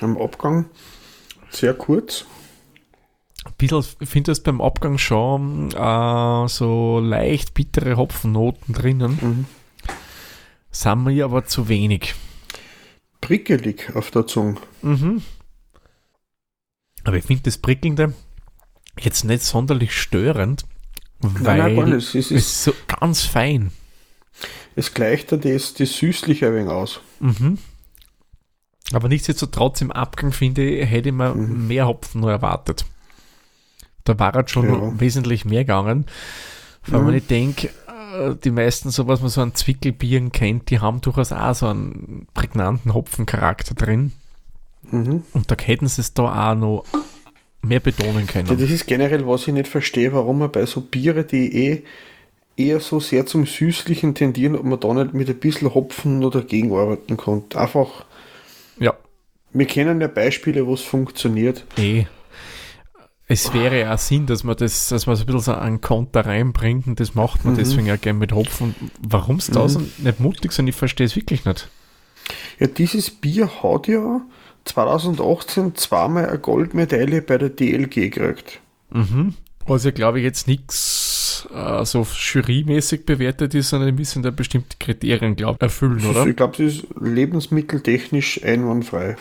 Am 0.00 0.18
Abgang 0.18 0.66
sehr 1.50 1.72
kurz. 1.72 2.26
ich 3.58 4.08
finde 4.08 4.30
das 4.30 4.42
beim 4.42 4.60
Abgang 4.60 4.98
schon 4.98 5.70
äh, 5.70 6.48
so 6.48 7.00
leicht 7.00 7.54
bittere 7.54 7.96
Hopfennoten 7.96 8.74
drinnen. 8.74 9.18
Mhm. 9.20 9.44
Sind 10.70 11.04
mir 11.04 11.24
aber 11.24 11.46
zu 11.46 11.68
wenig. 11.68 12.14
Prickelig 13.22 13.94
auf 13.94 14.10
der 14.10 14.26
Zunge. 14.26 14.56
Mhm. 14.82 15.22
Aber 17.04 17.16
ich 17.16 17.24
finde 17.24 17.42
das 17.44 17.58
Prickelnde 17.58 18.14
jetzt 18.98 19.24
nicht 19.24 19.42
sonderlich 19.42 19.92
störend, 19.98 20.64
weil 21.20 21.58
nein, 21.58 21.74
nein, 21.76 21.92
es 21.92 22.14
ist, 22.14 22.30
ist 22.30 22.64
so 22.64 22.72
ganz 22.86 23.22
fein. 23.22 23.70
Es 24.76 24.94
gleicht 24.94 25.32
da 25.32 25.36
das, 25.36 25.74
das 25.74 25.96
Süßliche 25.96 26.48
ein 26.48 26.54
wenig 26.54 26.70
aus. 26.70 27.00
Mhm. 27.20 27.58
Aber 28.92 29.08
nichtsdestotrotz 29.08 29.80
im 29.80 29.92
Abgang 29.92 30.32
finde 30.32 30.64
ich, 30.64 30.88
hätte 30.88 31.08
ich 31.08 31.14
mir 31.14 31.34
mhm. 31.34 31.68
mehr 31.68 31.86
Hopfen 31.86 32.20
nur 32.20 32.30
erwartet. 32.30 32.84
Da 34.04 34.18
war 34.18 34.32
halt 34.32 34.50
schon 34.50 34.68
ja. 34.68 35.00
wesentlich 35.00 35.44
mehr 35.44 35.64
gegangen. 35.64 36.06
Vor 36.82 36.94
allem, 36.94 37.04
mhm. 37.04 37.08
wenn 37.08 37.16
ich 37.16 37.26
denke, 37.26 37.70
äh, 38.14 38.34
die 38.42 38.50
meisten, 38.50 38.90
so 38.90 39.06
was 39.06 39.20
man 39.20 39.30
so 39.30 39.40
an 39.40 39.54
Zwickelbieren 39.54 40.32
kennt, 40.32 40.70
die 40.70 40.80
haben 40.80 41.00
durchaus 41.00 41.32
auch 41.32 41.54
so 41.54 41.68
einen 41.68 42.26
prägnanten 42.34 42.92
Hopfencharakter 42.92 43.74
drin. 43.74 44.12
Mhm. 44.90 45.22
Und 45.32 45.50
da 45.50 45.56
hätten 45.60 45.88
sie 45.88 46.00
es 46.00 46.14
da 46.14 46.52
auch 46.52 46.54
noch 46.54 46.84
mehr 47.62 47.80
betonen 47.80 48.26
können. 48.26 48.48
Ja, 48.48 48.54
das 48.54 48.70
ist 48.70 48.86
generell, 48.86 49.26
was 49.26 49.46
ich 49.46 49.54
nicht 49.54 49.68
verstehe, 49.68 50.12
warum 50.12 50.38
man 50.38 50.52
bei 50.52 50.66
so 50.66 50.80
Biere, 50.80 51.24
die 51.24 51.54
eh 51.54 51.82
eher 52.56 52.80
so 52.80 53.00
sehr 53.00 53.26
zum 53.26 53.46
Süßlichen 53.46 54.14
tendieren, 54.14 54.54
ob 54.56 54.64
man 54.64 54.80
da 54.80 54.94
nicht 54.94 55.14
mit 55.14 55.28
ein 55.28 55.38
bisschen 55.38 55.74
Hopfen 55.74 56.22
oder 56.22 56.40
dagegen 56.40 56.72
arbeiten 56.72 57.16
kann. 57.16 57.42
Einfach. 57.54 58.04
Ja. 58.78 58.94
Wir 59.52 59.66
kennen 59.66 60.00
ja 60.00 60.08
Beispiele, 60.08 60.66
wo 60.66 60.74
es 60.74 60.82
funktioniert. 60.82 61.64
Eh. 61.76 62.06
Es 63.26 63.54
wäre 63.54 63.80
ja 63.80 63.96
Sinn, 63.96 64.26
dass 64.26 64.44
man 64.44 64.56
das, 64.56 64.88
dass 64.88 65.06
man 65.06 65.16
so 65.16 65.22
ein 65.22 65.26
bisschen 65.26 65.40
so 65.40 65.54
einen 65.54 65.80
Konter 65.80 66.26
reinbringt 66.26 66.86
und 66.86 67.00
das 67.00 67.14
macht 67.14 67.44
man 67.44 67.54
mhm. 67.54 67.58
deswegen 67.58 67.86
ja 67.86 67.96
gerne 67.96 68.18
mit 68.18 68.32
Hopfen. 68.32 68.74
Warum 69.00 69.36
es 69.36 69.46
da 69.46 69.62
mhm. 69.62 69.68
so 69.68 69.80
nicht 69.98 70.20
mutig 70.20 70.52
sind, 70.52 70.68
ich 70.68 70.76
verstehe 70.76 71.06
es 71.06 71.16
wirklich 71.16 71.46
nicht. 71.46 71.70
Ja, 72.58 72.66
dieses 72.66 73.10
Bier 73.10 73.48
hat 73.62 73.88
ja 73.88 74.20
2018 74.64 75.74
zweimal 75.74 76.26
eine 76.26 76.38
Goldmedaille 76.38 77.22
bei 77.22 77.38
der 77.38 77.50
DLG 77.50 78.10
gekriegt. 78.10 78.60
Mhm. 78.90 79.34
Was 79.66 79.84
ja, 79.84 79.90
glaube 79.90 80.18
ich, 80.18 80.24
jetzt 80.24 80.46
nichts 80.46 81.48
äh, 81.54 81.84
so 81.84 82.06
jurymäßig 82.06 83.06
bewertet 83.06 83.54
ist, 83.54 83.70
sondern 83.70 83.88
ein 83.88 83.96
bisschen 83.96 84.22
da 84.22 84.30
bestimmte 84.30 84.76
Kriterien, 84.78 85.36
glaube 85.36 85.56
ich, 85.58 85.62
erfüllen, 85.62 86.04
oder? 86.04 86.26
Ich 86.26 86.36
glaube, 86.36 86.56
das 86.56 86.74
ist 86.74 86.86
lebensmitteltechnisch 87.00 88.42
einwandfrei. 88.44 89.16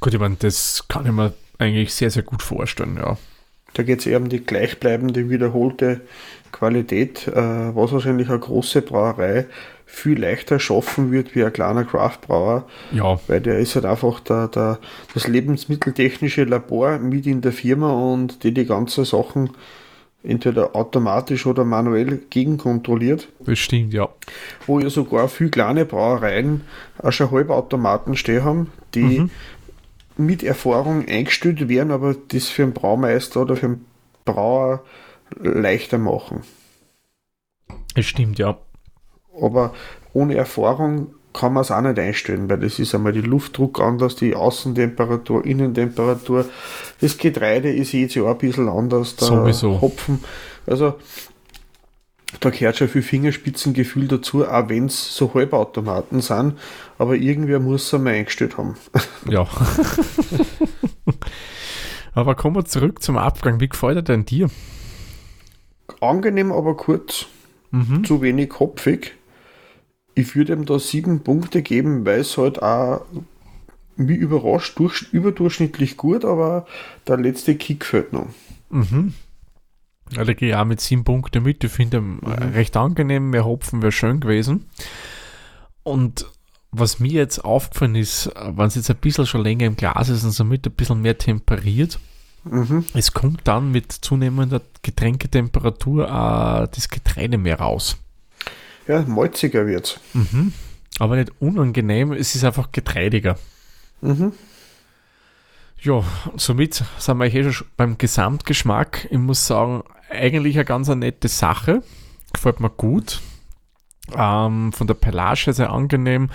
Gut, 0.00 0.14
ich 0.14 0.20
meine, 0.20 0.36
das 0.38 0.84
kann 0.88 1.06
ich 1.06 1.12
mir 1.12 1.32
eigentlich 1.58 1.94
sehr, 1.94 2.10
sehr 2.10 2.22
gut 2.22 2.42
vorstellen, 2.42 2.96
ja. 2.96 3.18
Da 3.74 3.82
geht 3.82 4.00
es 4.00 4.06
eher 4.06 4.18
um 4.18 4.28
die 4.28 4.44
gleichbleibende, 4.44 5.30
wiederholte 5.30 6.00
Qualität, 6.52 7.28
äh, 7.28 7.74
was 7.74 7.92
wahrscheinlich 7.92 8.28
eine 8.28 8.38
große 8.38 8.82
Brauerei 8.82 9.46
viel 9.90 10.20
leichter 10.20 10.60
schaffen 10.60 11.10
wird 11.10 11.34
wie 11.34 11.44
ein 11.44 11.52
kleiner 11.52 11.84
Craftbrauer. 11.84 12.66
Ja. 12.92 13.20
Weil 13.26 13.40
der 13.40 13.58
ist 13.58 13.74
halt 13.74 13.84
einfach 13.84 14.20
der, 14.20 14.48
der, 14.48 14.78
das 15.12 15.26
lebensmitteltechnische 15.26 16.44
Labor 16.44 16.98
mit 16.98 17.26
in 17.26 17.40
der 17.40 17.52
Firma 17.52 17.92
und 17.92 18.44
die 18.44 18.54
die 18.54 18.64
ganzen 18.66 19.04
Sachen 19.04 19.50
entweder 20.22 20.76
automatisch 20.76 21.46
oder 21.46 21.64
manuell 21.64 22.20
gegenkontrolliert. 22.30 23.28
Das 23.40 23.58
stimmt, 23.58 23.92
ja. 23.92 24.08
Wo 24.66 24.78
ja 24.78 24.90
sogar 24.90 25.28
viele 25.28 25.50
kleine 25.50 25.84
Brauereien 25.84 26.62
auch 26.98 27.12
schon 27.12 27.30
Halbautomaten 27.30 28.16
stehen 28.16 28.44
haben, 28.44 28.72
die 28.94 29.20
mhm. 29.20 29.30
mit 30.16 30.42
Erfahrung 30.42 31.06
eingestellt 31.08 31.68
werden, 31.68 31.90
aber 31.90 32.14
das 32.28 32.48
für 32.48 32.62
einen 32.62 32.74
Braumeister 32.74 33.42
oder 33.42 33.56
für 33.56 33.66
einen 33.66 33.84
Brauer 34.24 34.84
leichter 35.38 35.98
machen. 35.98 36.42
Das 37.94 38.06
stimmt, 38.06 38.38
ja. 38.38 38.58
Aber 39.40 39.72
ohne 40.12 40.36
Erfahrung 40.36 41.08
kann 41.32 41.52
man 41.52 41.62
es 41.62 41.70
auch 41.70 41.80
nicht 41.80 41.98
einstellen, 41.98 42.48
weil 42.50 42.58
das 42.58 42.78
ist 42.78 42.94
einmal 42.94 43.12
die 43.12 43.20
Luftdruck 43.20 43.80
anders, 43.80 44.16
die 44.16 44.34
Außentemperatur, 44.34 45.44
Innentemperatur. 45.44 46.46
Das 47.00 47.18
Getreide 47.18 47.72
ist 47.72 47.92
jedes 47.92 48.14
Jahr 48.16 48.30
ein 48.30 48.38
bisschen 48.38 48.68
anders. 48.68 49.16
Der 49.16 49.28
Sowieso. 49.28 49.80
Hopfen. 49.80 50.24
Also 50.66 50.94
da 52.38 52.50
gehört 52.50 52.76
schon 52.76 52.88
viel 52.88 53.02
Fingerspitzengefühl 53.02 54.06
dazu, 54.06 54.46
auch 54.46 54.68
wenn 54.68 54.86
es 54.86 55.16
so 55.16 55.34
Halbautomaten 55.34 56.20
sind, 56.20 56.58
aber 56.98 57.16
irgendwer 57.16 57.58
muss 57.58 57.86
es 57.86 57.94
einmal 57.94 58.14
eingestellt 58.14 58.56
haben. 58.56 58.76
Ja. 59.28 59.46
aber 62.14 62.34
kommen 62.34 62.56
wir 62.56 62.64
zurück 62.64 63.02
zum 63.02 63.18
Abgang. 63.18 63.60
Wie 63.60 63.68
gefällt 63.68 63.96
er 63.96 64.02
denn 64.02 64.24
dir? 64.24 64.48
Angenehm, 66.00 66.52
aber 66.52 66.76
kurz. 66.76 67.26
Mhm. 67.70 68.04
Zu 68.04 68.22
wenig 68.22 68.58
hopfig 68.58 69.14
ich 70.14 70.34
würde 70.34 70.52
ihm 70.52 70.64
da 70.64 70.78
sieben 70.78 71.20
Punkte 71.20 71.62
geben, 71.62 72.04
weil 72.04 72.20
es 72.20 72.36
halt 72.36 72.62
auch 72.62 73.02
wie 73.96 74.14
überrascht, 74.14 74.78
durch, 74.78 75.02
überdurchschnittlich 75.12 75.96
gut, 75.96 76.24
aber 76.24 76.66
der 77.06 77.18
letzte 77.18 77.54
Kick 77.54 77.84
fällt 77.84 78.12
noch. 78.12 78.28
Mhm. 78.70 79.14
Ja, 80.12 80.24
da 80.24 80.32
gehe 80.32 80.50
ich 80.50 80.54
auch 80.54 80.64
mit 80.64 80.80
sieben 80.80 81.04
Punkten 81.04 81.42
mit. 81.42 81.62
Ich 81.62 81.70
finde 81.70 81.98
ihn 81.98 82.14
mhm. 82.14 82.52
recht 82.54 82.76
angenehm. 82.76 83.30
Mehr 83.30 83.44
Hopfen 83.44 83.82
wäre 83.82 83.92
schön 83.92 84.20
gewesen. 84.20 84.66
Und 85.82 86.26
was 86.72 86.98
mir 86.98 87.12
jetzt 87.12 87.44
aufgefallen 87.44 87.94
ist, 87.94 88.30
wenn 88.34 88.66
es 88.66 88.76
jetzt 88.76 88.90
ein 88.90 88.96
bisschen 88.96 89.26
schon 89.26 89.42
länger 89.42 89.66
im 89.66 89.76
Glas 89.76 90.08
ist 90.08 90.24
und 90.24 90.30
somit 90.30 90.66
ein 90.66 90.72
bisschen 90.72 91.02
mehr 91.02 91.18
temperiert, 91.18 91.98
mhm. 92.44 92.84
es 92.94 93.12
kommt 93.12 93.42
dann 93.44 93.70
mit 93.70 93.92
zunehmender 93.92 94.62
Getränketemperatur 94.82 96.04
äh, 96.06 96.68
das 96.74 96.88
Getreide 96.88 97.38
mehr 97.38 97.60
raus 97.60 97.98
ja, 98.90 99.02
malziger 99.02 99.66
wird. 99.66 100.00
Mhm. 100.12 100.52
Aber 100.98 101.16
nicht 101.16 101.32
unangenehm, 101.40 102.12
es 102.12 102.34
ist 102.34 102.44
einfach 102.44 102.72
getreidiger. 102.72 103.38
Mhm. 104.00 104.32
Ja, 105.80 106.04
somit 106.36 106.84
sind 106.98 107.18
wir 107.18 107.26
hier 107.26 107.52
schon 107.52 107.66
beim 107.76 107.96
Gesamtgeschmack. 107.96 109.08
Ich 109.10 109.18
muss 109.18 109.46
sagen, 109.46 109.82
eigentlich 110.10 110.56
eine 110.56 110.66
ganz 110.66 110.90
eine 110.90 111.00
nette 111.00 111.28
Sache. 111.28 111.82
Gefällt 112.32 112.60
mir 112.60 112.70
gut. 112.70 113.20
Ähm, 114.14 114.72
von 114.72 114.86
der 114.86 114.94
Pelage 114.94 115.52
sehr 115.52 115.70
angenehm. 115.70 116.28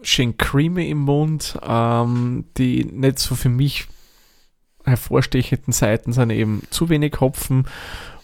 Schön 0.00 0.38
creamy 0.38 0.88
im 0.88 0.98
Mund. 0.98 1.58
Ähm, 1.62 2.46
die 2.56 2.84
nicht 2.84 3.18
so 3.18 3.34
für 3.34 3.50
mich 3.50 3.86
hervorstechenden 4.86 5.72
Seiten 5.72 6.12
sind 6.12 6.30
eben 6.30 6.62
zu 6.70 6.88
wenig 6.88 7.20
Hopfen 7.20 7.66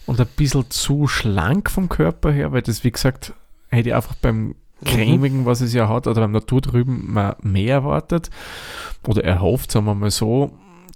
und 0.05 0.19
ein 0.19 0.27
bisschen 0.35 0.69
zu 0.69 1.07
schlank 1.07 1.69
vom 1.69 1.89
Körper 1.89 2.31
her, 2.31 2.51
weil 2.51 2.61
das, 2.61 2.83
wie 2.83 2.91
gesagt, 2.91 3.33
hätte 3.69 3.89
ich 3.89 3.95
einfach 3.95 4.15
beim 4.15 4.55
cremigen, 4.85 5.45
was 5.45 5.61
es 5.61 5.73
ja 5.73 5.87
hat, 5.87 6.07
oder 6.07 6.21
beim 6.21 6.31
Natur 6.31 6.61
drüben 6.61 7.13
mehr 7.41 7.73
erwartet 7.73 8.29
oder 9.07 9.23
erhofft, 9.23 9.71
sagen 9.71 9.85
wir 9.85 9.95
mal 9.95 10.11
so. 10.11 10.51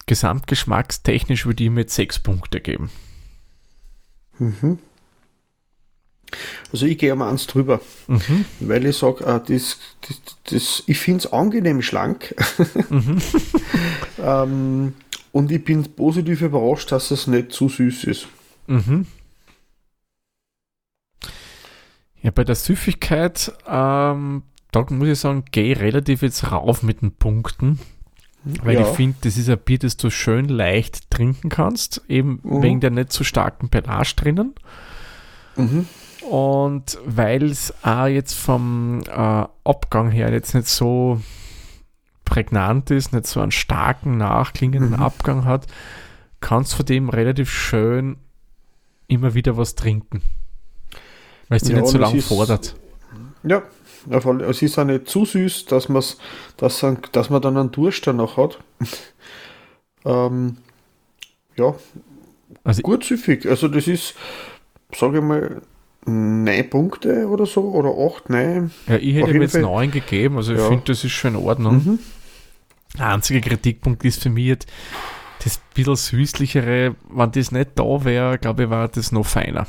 Gesamtgeschmackstechnisch 0.06 1.46
würde 1.46 1.64
ich 1.64 1.72
jetzt 1.72 1.96
sechs 1.96 2.20
Punkte 2.20 2.62
geben. 2.62 2.90
Mhm. 4.40 4.80
Also 6.72 6.86
ich 6.86 6.98
gehe 6.98 7.14
um 7.14 7.22
eins 7.22 7.48
drüber, 7.48 7.80
Mhm. 8.08 8.46
weil 8.60 8.86
ich 8.86 8.98
sage, 8.98 9.24
äh, 9.24 9.40
das, 9.48 9.78
das, 10.02 10.22
das, 10.46 10.84
ich 10.86 11.00
finde 11.00 11.20
es 11.20 11.34
angenehm 11.34 11.82
schlank. 11.82 12.36
Mhm. 12.90 13.18
ähm, 14.22 14.94
und 15.32 15.52
ich 15.52 15.64
bin 15.64 15.84
positiv 15.84 16.42
überrascht, 16.42 16.92
dass 16.92 17.12
es 17.12 17.28
nicht 17.28 17.52
zu 17.52 17.70
süß 17.70 18.06
ist. 18.06 18.28
Mhm. 18.68 19.06
Ja, 22.22 22.32
bei 22.32 22.44
der 22.44 22.56
Süffigkeit, 22.56 23.52
ähm, 23.68 24.44
da 24.72 24.86
muss 24.90 25.08
ich 25.08 25.20
sagen, 25.20 25.46
gehe 25.52 25.74
ich 25.74 25.80
relativ 25.80 26.22
jetzt 26.22 26.52
rauf 26.52 26.84
mit 26.84 27.02
den 27.02 27.12
Punkten. 27.16 27.80
Weil 28.64 28.76
Ja. 28.76 28.82
ich 28.82 28.96
finde, 28.96 29.18
das 29.22 29.38
ist 29.38 29.50
ein 29.50 29.58
Bier, 29.60 29.80
das 29.80 29.98
du 29.98 30.10
schön 30.10 30.48
leicht 30.48 31.10
trinken 31.12 31.50
kannst, 31.50 32.02
eben 32.08 32.40
Mhm. 32.44 32.62
wegen 32.64 32.80
der 32.80 32.92
nicht 32.92 33.12
so 33.12 33.24
starken 33.24 33.70
Pelage 33.70 34.14
drinnen. 34.16 34.56
Mhm. 35.56 35.86
Und 36.30 36.98
weil 37.06 37.44
es 37.44 37.74
auch 37.84 38.08
jetzt 38.08 38.34
vom 38.34 39.02
äh, 39.08 39.12
Abgang 39.64 40.12
her 40.12 40.32
jetzt 40.32 40.54
nicht 40.54 40.68
so 40.68 41.22
prägnant 42.26 42.92
ist, 42.92 43.14
nicht 43.14 43.26
so 43.28 43.40
einen 43.42 43.52
starken, 43.52 44.18
nachklingenden 44.18 44.92
Mhm. 44.92 45.02
Abgang 45.02 45.46
hat, 45.46 45.68
kannst 46.42 46.74
du 46.74 46.78
von 46.78 46.86
dem 46.86 47.10
relativ 47.10 47.50
schön 47.50 48.18
immer 49.08 49.34
wieder 49.34 49.58
was 49.58 49.76
trinken. 49.76 50.22
Weil 51.50 51.58
es 51.58 51.64
dich 51.64 51.74
Ja, 51.76 51.82
nicht 51.82 51.92
so 51.92 51.98
lange 51.98 52.22
fordert. 52.22 52.76
Ja, 53.44 53.64
auf 54.10 54.26
alle- 54.28 54.46
es 54.46 54.62
ist 54.62 54.78
auch 54.78 54.84
nicht 54.86 55.08
zu 55.08 55.26
süß, 55.26 55.66
dass, 55.66 55.90
man's, 55.90 56.18
dass, 56.58 56.86
dass 57.12 57.30
man 57.30 57.42
dann 57.42 57.58
einen 57.58 57.72
Durst 57.72 58.06
danach 58.08 58.38
hat. 58.38 58.60
ähm, 60.06 60.58
ja, 61.58 61.74
Also 62.64 62.82
gut 62.82 63.04
süffig. 63.04 63.46
Also 63.48 63.68
das 63.68 63.88
ist, 63.88 64.16
sage 64.94 65.18
ich 65.20 65.24
mal, 65.24 65.62
neun 66.06 66.70
Punkte 66.70 67.28
oder 67.28 67.46
so, 67.46 67.62
oder 67.72 67.90
acht, 67.98 68.30
neun. 68.30 68.72
Ja, 68.88 68.96
ich 68.98 69.16
hätte 69.16 69.32
ihm 69.32 69.42
jetzt 69.42 69.54
Fall. 69.54 69.62
9 69.62 69.92
gegeben, 69.92 70.38
also 70.38 70.54
ich 70.54 70.60
Ja. 70.60 70.68
finde, 70.68 70.86
das 70.86 71.04
ist 71.04 71.12
schon 71.12 71.36
in 71.36 71.42
Ordnung. 71.44 71.76
Mhm. 71.76 72.00
Der 72.98 73.08
einzige 73.10 73.42
Kritikpunkt 73.42 74.04
ist 74.06 74.24
für 74.24 74.30
mich 74.30 74.46
jetzt, 74.46 74.68
das 75.48 75.62
bisschen 75.74 75.96
süßlichere, 75.96 76.96
wenn 77.10 77.32
das 77.32 77.51
nicht 77.51 77.72
da 77.75 78.04
wäre, 78.06 78.38
glaube 78.38 78.63
ich, 78.63 78.70
war 78.70 78.88
das 78.88 79.12
noch 79.12 79.25
feiner. 79.25 79.68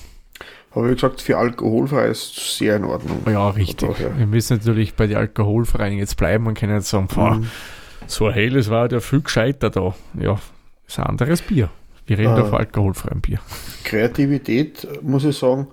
Habe 0.74 0.88
ich 0.90 0.94
gesagt, 0.96 1.22
für 1.22 1.38
alkoholfrei 1.38 2.08
ist 2.08 2.56
sehr 2.58 2.76
in 2.76 2.84
Ordnung. 2.84 3.22
Ja, 3.26 3.48
richtig. 3.50 3.88
Daher. 3.88 4.16
Wir 4.18 4.26
müssen 4.26 4.58
natürlich 4.58 4.94
bei 4.94 5.06
den 5.06 5.16
Alkoholfreien 5.16 5.96
jetzt 5.98 6.16
bleiben 6.16 6.46
und 6.46 6.54
können 6.58 6.74
jetzt 6.74 6.90
sagen, 6.90 7.08
boah, 7.12 7.36
Mhm. 7.36 7.46
so 8.06 8.26
ein 8.26 8.34
helles 8.34 8.68
war 8.70 8.88
der 8.88 9.00
viel 9.00 9.22
gescheiter 9.22 9.70
da. 9.70 9.94
Ja, 10.20 10.38
ist 10.86 10.98
ein 10.98 11.06
anderes 11.06 11.42
Bier. 11.42 11.70
Wir 12.06 12.18
reden 12.18 12.36
da 12.36 12.42
Ah. 12.42 12.46
von 12.46 12.58
alkoholfreiem 12.58 13.20
Bier. 13.20 13.40
Kreativität, 13.84 14.86
muss 15.02 15.24
ich 15.24 15.36
sagen, 15.36 15.66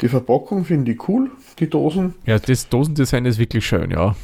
die 0.00 0.08
Verpackung 0.08 0.64
finde 0.64 0.92
ich 0.92 1.08
cool, 1.08 1.30
die 1.58 1.68
Dosen. 1.68 2.14
Ja, 2.24 2.38
das 2.38 2.68
Dosendesign 2.68 3.26
ist 3.26 3.38
wirklich 3.38 3.66
schön, 3.66 3.90
ja. 3.90 4.14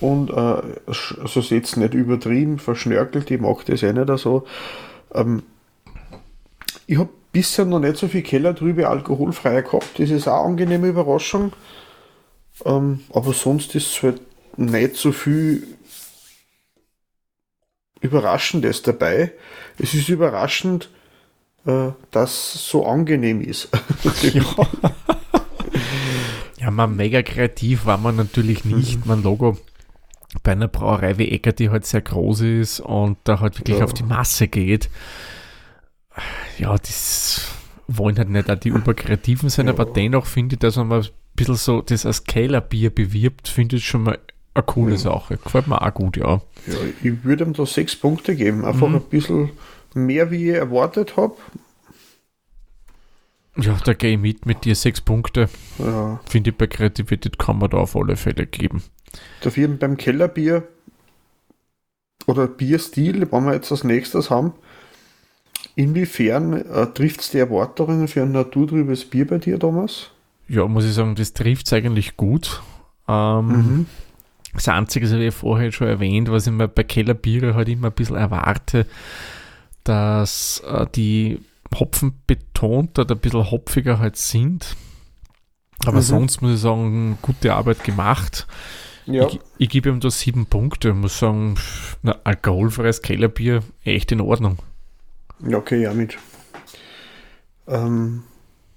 Und 0.00 0.30
äh, 0.30 0.90
ist 0.90 1.50
jetzt 1.50 1.76
nicht 1.76 1.94
übertrieben, 1.94 2.58
verschnörkelt, 2.58 3.30
ich 3.30 3.40
mag 3.40 3.64
das 3.64 3.82
eh 3.82 3.92
nicht 3.92 4.18
so. 4.18 4.46
Ähm, 5.14 5.42
ich 6.86 6.98
habe 6.98 7.08
bisher 7.32 7.64
noch 7.64 7.80
nicht 7.80 7.96
so 7.96 8.08
viel 8.08 8.22
Kellertrübe 8.22 8.88
alkoholfrei 8.88 9.62
gehabt, 9.62 9.98
das 9.98 10.10
ist 10.10 10.28
auch 10.28 10.40
eine 10.40 10.50
angenehme 10.50 10.88
Überraschung. 10.88 11.52
Ähm, 12.64 13.00
aber 13.12 13.32
sonst 13.32 13.74
ist 13.74 13.96
es 13.96 14.02
halt 14.02 14.20
nicht 14.56 14.96
so 14.96 15.12
viel 15.12 15.66
Überraschendes 18.00 18.82
dabei. 18.82 19.32
Es 19.78 19.94
ist 19.94 20.08
überraschend, 20.08 20.90
äh, 21.66 21.88
dass 22.10 22.54
es 22.54 22.68
so 22.68 22.86
angenehm 22.86 23.40
ist. 23.40 23.68
Ja, 26.66 26.72
man 26.72 26.96
mega 26.96 27.22
kreativ 27.22 27.86
war 27.86 27.96
man 27.96 28.16
natürlich 28.16 28.64
nicht. 28.64 29.06
Mein 29.06 29.22
Logo 29.22 29.56
bei 30.42 30.52
einer 30.52 30.68
Brauerei 30.68 31.18
wie 31.18 31.28
Ecker, 31.30 31.52
die 31.52 31.70
halt 31.70 31.86
sehr 31.86 32.00
groß 32.02 32.40
ist 32.42 32.80
und 32.80 33.16
da 33.24 33.40
halt 33.40 33.58
wirklich 33.58 33.78
Ja. 33.78 33.84
auf 33.84 33.94
die 33.94 34.02
Masse 34.02 34.48
geht. 34.48 34.90
Ja, 36.58 36.76
das 36.76 37.48
wollen 37.88 38.18
halt 38.18 38.30
nicht 38.30 38.50
auch 38.50 38.58
die 38.58 38.70
Überkreativen 38.70 39.48
sein, 39.50 39.66
Ja. 39.66 39.72
aber 39.72 39.84
dennoch 39.84 40.26
finde 40.26 40.54
ich, 40.54 40.58
dass 40.60 40.76
man 40.76 40.88
mal 40.88 41.00
ein 41.02 41.08
bisschen 41.34 41.54
so 41.56 41.82
das 41.82 42.04
als 42.06 42.24
Kellerbier 42.24 42.90
bewirbt, 42.90 43.48
finde 43.48 43.76
ich 43.76 43.86
schon 43.86 44.02
mal 44.04 44.18
eine 44.54 44.64
coole 44.64 44.92
Ja. 44.92 44.98
Sache. 44.98 45.36
Gefällt 45.36 45.66
mir 45.68 45.80
auch 45.80 45.94
gut, 45.94 46.16
ja. 46.16 46.40
Ja, 46.66 46.74
ich 47.02 47.22
würde 47.24 47.44
ihm 47.44 47.52
da 47.52 47.66
sechs 47.66 47.94
Punkte 47.94 48.34
geben. 48.34 48.64
Einfach 48.64 48.88
Mhm. 48.88 48.96
ein 48.96 49.02
bisschen 49.02 49.50
mehr, 49.94 50.30
wie 50.30 50.50
ich 50.50 50.56
erwartet 50.56 51.16
habe. 51.16 51.36
Ja, 53.58 53.76
da 53.84 53.94
gehe 53.94 54.12
ich 54.12 54.18
mit 54.18 54.44
mit 54.44 54.64
dir 54.64 54.74
sechs 54.74 55.00
Punkte. 55.00 55.48
Ja, 55.78 56.20
Finde 56.28 56.50
ich 56.50 56.56
bei 56.56 56.66
Kreativität 56.66 57.38
kann 57.38 57.58
man 57.58 57.70
da 57.70 57.78
auf 57.78 57.96
alle 57.96 58.16
Fälle 58.16 58.46
geben. 58.46 58.82
Dafür 59.40 59.68
beim 59.68 59.96
Kellerbier 59.96 60.64
oder 62.26 62.46
Bierstil, 62.46 63.32
wenn 63.32 63.44
wir 63.46 63.54
jetzt 63.54 63.70
als 63.72 63.82
nächstes 63.84 64.30
haben, 64.30 64.52
inwiefern 65.76 66.54
äh, 66.54 66.86
trifft 66.92 67.20
es 67.20 67.30
die 67.30 67.38
Erwartungen 67.38 68.08
für 68.08 68.22
ein 68.22 68.32
naturtrübes 68.32 69.04
Bier 69.08 69.26
bei 69.28 69.38
dir, 69.38 69.58
Thomas? 69.60 70.10
Ja, 70.48 70.66
muss 70.68 70.84
ich 70.84 70.94
sagen, 70.94 71.14
das 71.16 71.32
trifft 71.32 71.66
es 71.66 71.72
eigentlich 71.72 72.16
gut. 72.16 72.62
Ähm, 73.08 73.86
Das 74.54 74.68
Einzige, 74.68 75.06
das 75.06 75.14
habe 75.14 75.24
ich 75.26 75.34
vorher 75.34 75.72
schon 75.72 75.88
erwähnt, 75.88 76.30
was 76.30 76.46
ich 76.46 76.52
mir 76.52 76.68
bei 76.68 76.84
Kellerbiere 76.84 77.54
halt 77.54 77.68
immer 77.68 77.88
ein 77.88 77.94
bisschen 77.94 78.16
erwarte, 78.16 78.86
dass 79.84 80.62
äh, 80.66 80.86
die 80.94 81.40
Hopfen 81.78 82.14
betont 82.26 82.98
oder 82.98 83.14
ein 83.14 83.20
bisschen 83.20 83.50
hopfiger 83.50 83.98
halt 83.98 84.16
sind. 84.16 84.76
Aber 85.84 85.98
Mhm. 85.98 86.02
sonst 86.02 86.42
muss 86.42 86.54
ich 86.54 86.60
sagen, 86.60 87.18
gute 87.22 87.54
Arbeit 87.54 87.84
gemacht. 87.84 88.46
Ja, 89.06 89.26
Ich, 89.26 89.40
ich 89.58 89.68
gebe 89.68 89.88
ihm 89.88 90.00
da 90.00 90.10
sieben 90.10 90.46
Punkte. 90.46 90.88
Ich 90.90 90.94
muss 90.94 91.18
sagen, 91.18 91.56
na, 92.02 92.16
alkoholfreies 92.24 93.02
Kellerbier, 93.02 93.62
echt 93.84 94.12
in 94.12 94.20
Ordnung. 94.20 94.58
ja 95.46 95.58
okay, 95.58 95.80
ja 95.82 95.94
mit. 95.94 96.16
Ähm, 97.68 98.22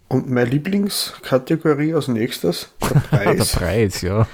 und 0.08 0.30
meine 0.30 0.50
Lieblingskategorie 0.50 1.94
als 1.94 2.08
nächstes, 2.08 2.74
der 2.82 2.89
Der 3.12 3.18
Preis. 3.18 3.52
Preis, 3.54 4.02
ja. 4.02 4.28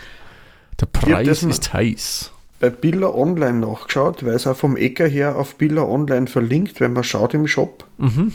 Der 0.80 0.86
Preis 0.88 1.44
ist 1.44 1.74
heiß. 1.74 2.32
bei 2.60 2.70
Billa 2.70 3.08
Online 3.10 3.60
nachgeschaut, 3.60 4.26
weil 4.26 4.34
es 4.34 4.48
auch 4.48 4.56
vom 4.58 4.76
Ecker 4.78 5.08
her 5.08 5.38
auf 5.38 5.56
Billa 5.56 5.84
Online 5.84 6.28
verlinkt, 6.28 6.80
wenn 6.80 6.94
man 6.94 7.04
schaut 7.04 7.34
im 7.34 7.48
Shop. 7.48 7.86
Mhm. 7.98 8.34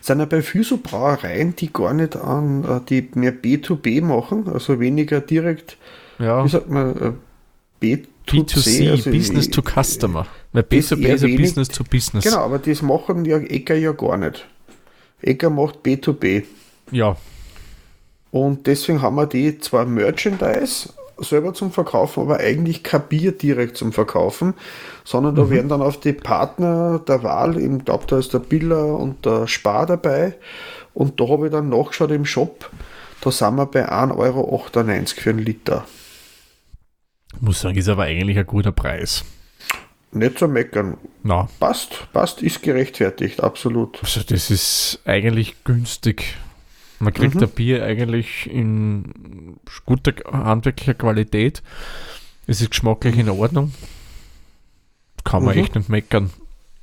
sind 0.00 0.18
ja 0.20 0.24
bei 0.26 0.42
vielen 0.42 0.64
so 0.64 0.78
Brauereien, 0.82 1.56
die 1.56 1.72
gar 1.72 1.94
nicht 1.94 2.16
an, 2.16 2.64
äh, 2.64 2.80
die 2.88 3.08
mehr 3.14 3.32
B2B 3.34 4.02
machen, 4.02 4.48
also 4.48 4.80
weniger 4.80 5.20
direkt, 5.20 5.76
Ja. 6.18 6.44
wie 6.44 6.48
sagt 6.48 6.68
man, 6.68 6.96
äh, 6.96 7.12
B2C. 7.82 8.06
B2C, 8.26 8.90
also 8.90 9.10
Business 9.10 9.50
to 9.50 9.62
Customer. 9.62 10.26
Weil 10.52 10.64
ist 10.70 10.92
B2B 10.92 11.02
eher 11.02 11.14
ist 11.14 11.24
ja 11.24 11.36
Business 11.36 11.68
to 11.68 11.84
Business. 11.84 12.24
Genau, 12.24 12.38
aber 12.38 12.58
das 12.58 12.80
machen 12.82 13.24
ja 13.24 13.38
Ecker 13.38 13.74
ja 13.74 13.92
gar 13.92 14.16
nicht. 14.16 14.46
Ecker 15.20 15.50
macht 15.50 15.80
B2B. 15.84 16.44
Ja, 16.90 17.16
Und 18.30 18.66
deswegen 18.66 19.00
haben 19.00 19.16
wir 19.16 19.26
die 19.26 19.58
zwar 19.58 19.84
Merchandise 19.86 20.90
selber 21.18 21.54
zum 21.54 21.70
Verkaufen, 21.70 22.22
aber 22.24 22.38
eigentlich 22.38 22.82
kein 22.82 23.02
Bier 23.08 23.32
direkt 23.32 23.76
zum 23.76 23.92
Verkaufen, 23.92 24.54
sondern 25.04 25.36
da 25.36 25.48
werden 25.48 25.68
dann 25.68 25.82
auf 25.82 26.00
die 26.00 26.12
Partner 26.12 27.00
der 27.06 27.22
Wahl, 27.22 27.58
ich 27.58 27.84
glaube, 27.84 28.04
da 28.06 28.18
ist 28.18 28.34
der 28.34 28.40
Biller 28.40 28.98
und 28.98 29.24
der 29.24 29.46
Spar 29.46 29.86
dabei. 29.86 30.34
Und 30.92 31.20
da 31.20 31.28
habe 31.28 31.46
ich 31.46 31.52
dann 31.52 31.68
nachgeschaut 31.68 32.10
im 32.10 32.24
Shop, 32.24 32.70
da 33.20 33.30
sind 33.30 33.56
wir 33.56 33.66
bei 33.66 33.88
1,98 33.88 34.18
Euro 34.18 34.62
für 34.68 35.30
einen 35.30 35.38
Liter. 35.38 35.84
Muss 37.40 37.60
sagen, 37.60 37.76
ist 37.76 37.88
aber 37.88 38.04
eigentlich 38.04 38.38
ein 38.38 38.46
guter 38.46 38.72
Preis. 38.72 39.24
Nicht 40.12 40.38
zu 40.38 40.46
meckern. 40.48 40.96
Na, 41.22 41.48
Passt, 41.58 42.06
passt, 42.12 42.40
ist 42.42 42.62
gerechtfertigt, 42.62 43.42
absolut. 43.42 44.00
also 44.02 44.22
das 44.22 44.50
ist 44.50 45.00
eigentlich 45.04 45.64
günstig. 45.64 46.36
Man 47.00 47.12
kriegt 47.12 47.34
Mhm. 47.34 47.42
ein 47.42 47.50
Bier 47.50 47.84
eigentlich 47.84 48.48
in 48.48 49.56
guter 49.84 50.12
handwerklicher 50.30 50.94
Qualität. 50.94 51.62
Es 52.46 52.60
ist 52.60 52.70
geschmacklich 52.70 53.18
in 53.18 53.28
Ordnung. 53.28 53.74
Kann 55.24 55.44
man 55.44 55.56
Mhm. 55.56 55.62
echt 55.62 55.74
nicht 55.74 55.88
meckern. 55.88 56.30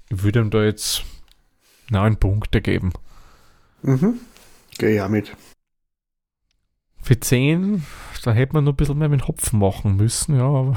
Ich 0.10 0.24
würde 0.24 0.40
ihm 0.42 0.50
da 0.50 0.64
jetzt 0.64 1.04
neun 1.90 2.18
Punkte 2.18 2.60
geben. 2.62 2.92
Mhm. 3.84 4.20
Gehe 4.78 4.96
ja 4.96 5.08
mit. 5.08 5.32
Für 7.02 7.20
10, 7.20 7.84
da 8.24 8.32
hätte 8.34 8.54
man 8.54 8.64
noch 8.64 8.74
ein 8.74 8.78
bisschen 8.78 8.98
mehr 8.98 9.10
mit 9.10 9.28
Hopfen 9.28 9.60
machen 9.60 9.98
müssen, 9.98 10.38
ja, 10.38 10.44
aber 10.46 10.76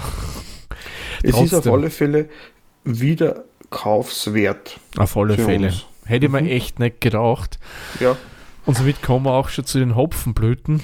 Es 1.23 1.39
ist 1.41 1.55
auf 1.55 1.67
alle 1.67 1.91
Fälle 1.91 2.29
wieder 2.85 3.45
kaufswert. 3.71 4.79
auf 4.97 5.17
alle 5.17 5.37
Fälle. 5.37 5.69
uns. 5.69 5.87
Hätte 6.05 6.27
ich 6.27 6.33
mir 6.33 6.43
Mhm. 6.43 6.49
echt 6.49 6.79
nicht 6.79 7.01
gedacht. 7.01 7.59
Ja. 8.01 8.17
Und 8.67 8.77
somit 8.77 9.03
kommen 9.03 9.25
wir 9.27 9.33
auch 9.33 9.49
schon 9.49 9.65
zu 9.65 9.79
den 9.79 9.97
Hopfenblüten. 9.97 10.81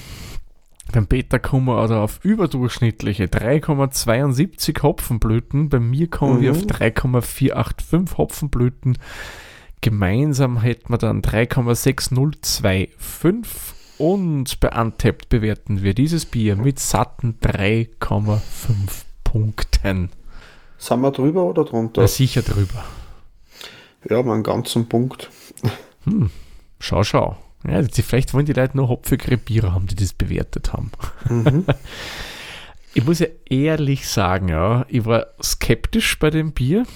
Beim 0.92 1.06
Beta 1.06 1.38
kommen 1.38 1.66
wir 1.66 1.82
oder 1.82 2.00
auf 2.00 2.20
überdurchschnittliche 2.24 3.28
3,72 3.28 4.82
Hopfenblüten. 4.82 5.68
Bei 5.68 5.78
mir 5.78 6.08
kommen 6.08 6.38
mhm. 6.38 6.42
wir 6.42 6.50
auf 6.52 6.66
3,485 6.66 8.18
Hopfenblüten. 8.18 8.98
Gemeinsam 9.82 10.60
hätten 10.60 10.92
wir 10.92 10.98
dann 10.98 11.22
3,6025 11.22 13.54
und 14.00 14.60
bei 14.60 14.70
Untapped 14.70 15.28
bewerten 15.28 15.82
wir 15.82 15.92
dieses 15.92 16.24
Bier 16.24 16.56
mit 16.56 16.78
satten 16.78 17.38
3,5 17.42 18.40
Punkten. 19.24 20.08
Sind 20.78 21.00
wir 21.02 21.10
drüber 21.10 21.44
oder 21.44 21.66
drunter? 21.66 22.00
Ja, 22.00 22.08
sicher 22.08 22.40
drüber. 22.40 22.82
Ja, 24.08 24.22
mal 24.22 24.34
einen 24.34 24.42
ganzen 24.42 24.88
Punkt. 24.88 25.28
Hm, 26.04 26.30
schau, 26.78 27.04
schau. 27.04 27.36
Ja, 27.68 27.82
vielleicht 27.82 28.32
wollen 28.32 28.46
die 28.46 28.54
Leute 28.54 28.78
nur 28.78 28.88
hopfigere 28.88 29.36
Biere 29.36 29.74
haben, 29.74 29.86
die 29.86 29.96
das 29.96 30.14
bewertet 30.14 30.72
haben. 30.72 30.90
Mhm. 31.28 31.66
ich 32.94 33.04
muss 33.04 33.18
ja 33.18 33.26
ehrlich 33.44 34.08
sagen, 34.08 34.48
ja, 34.48 34.86
ich 34.88 35.04
war 35.04 35.26
skeptisch 35.42 36.18
bei 36.18 36.30
dem 36.30 36.52
Bier. 36.52 36.86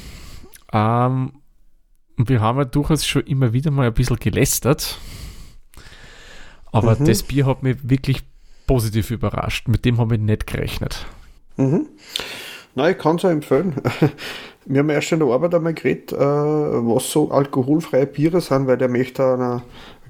Ähm, 0.72 1.34
wir 2.16 2.40
haben 2.40 2.58
ja 2.58 2.64
durchaus 2.64 3.04
schon 3.04 3.24
immer 3.24 3.52
wieder 3.52 3.70
mal 3.70 3.88
ein 3.88 3.94
bisschen 3.94 4.16
gelästert. 4.16 4.98
Aber 6.74 6.96
mhm. 6.98 7.04
das 7.04 7.22
Bier 7.22 7.46
hat 7.46 7.62
mich 7.62 7.76
wirklich 7.82 8.22
positiv 8.66 9.10
überrascht. 9.10 9.68
Mit 9.68 9.84
dem 9.84 9.98
habe 9.98 10.16
ich 10.16 10.20
nicht 10.20 10.46
gerechnet. 10.46 11.06
Mhm. 11.56 11.86
Nein, 12.74 12.92
ich 12.92 12.98
kann 12.98 13.16
es 13.16 13.24
auch 13.24 13.30
empfehlen. 13.30 13.74
Wir 14.66 14.78
haben 14.78 14.90
erst 14.90 15.12
in 15.12 15.18
der 15.18 15.28
Arbeit 15.28 15.54
einmal 15.54 15.74
geredet, 15.74 16.12
äh, 16.12 16.16
was 16.16 17.10
so 17.10 17.30
alkoholfreie 17.30 18.06
Biere 18.06 18.40
sind, 18.40 18.66
weil 18.66 18.78
der 18.78 18.88
möchte 18.88 19.34
eine 19.34 19.62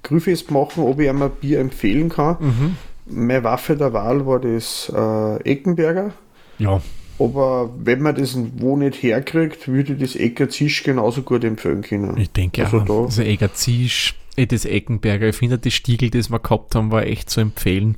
Grüfest 0.04 0.50
machen, 0.52 0.84
ob 0.84 1.00
ich 1.00 1.08
ihm 1.08 1.22
ein 1.22 1.30
Bier 1.40 1.58
empfehlen 1.58 2.08
kann. 2.08 2.36
Mhm. 2.38 2.76
Meine 3.06 3.44
Waffe 3.44 3.76
der 3.76 3.92
Wahl 3.92 4.24
war 4.26 4.38
das 4.38 4.92
äh, 4.94 5.36
Eckenberger. 5.42 6.12
Ja. 6.58 6.80
Aber 7.18 7.70
wenn 7.78 8.00
man 8.00 8.14
das 8.14 8.36
wo 8.56 8.76
nicht 8.76 9.02
herkriegt, 9.02 9.68
würde 9.68 9.94
ich 9.94 10.00
das 10.00 10.16
Ecker 10.16 10.48
Zisch 10.48 10.82
genauso 10.82 11.22
gut 11.22 11.44
empfehlen 11.44 11.82
können. 11.82 12.16
Ich 12.16 12.30
denke 12.30 12.64
also, 12.64 12.78
auch. 12.78 13.04
Also 13.06 13.22
Ecker 13.22 13.52
Zisch, 13.52 14.14
eh, 14.36 14.46
das 14.46 14.64
Eckenberger, 14.64 15.28
ich 15.28 15.36
finde 15.36 15.58
das 15.58 15.72
Stiegel, 15.72 16.10
das 16.10 16.30
wir 16.30 16.38
gehabt 16.38 16.74
haben, 16.74 16.90
war 16.90 17.04
echt 17.04 17.30
zu 17.30 17.40
empfehlen. 17.40 17.96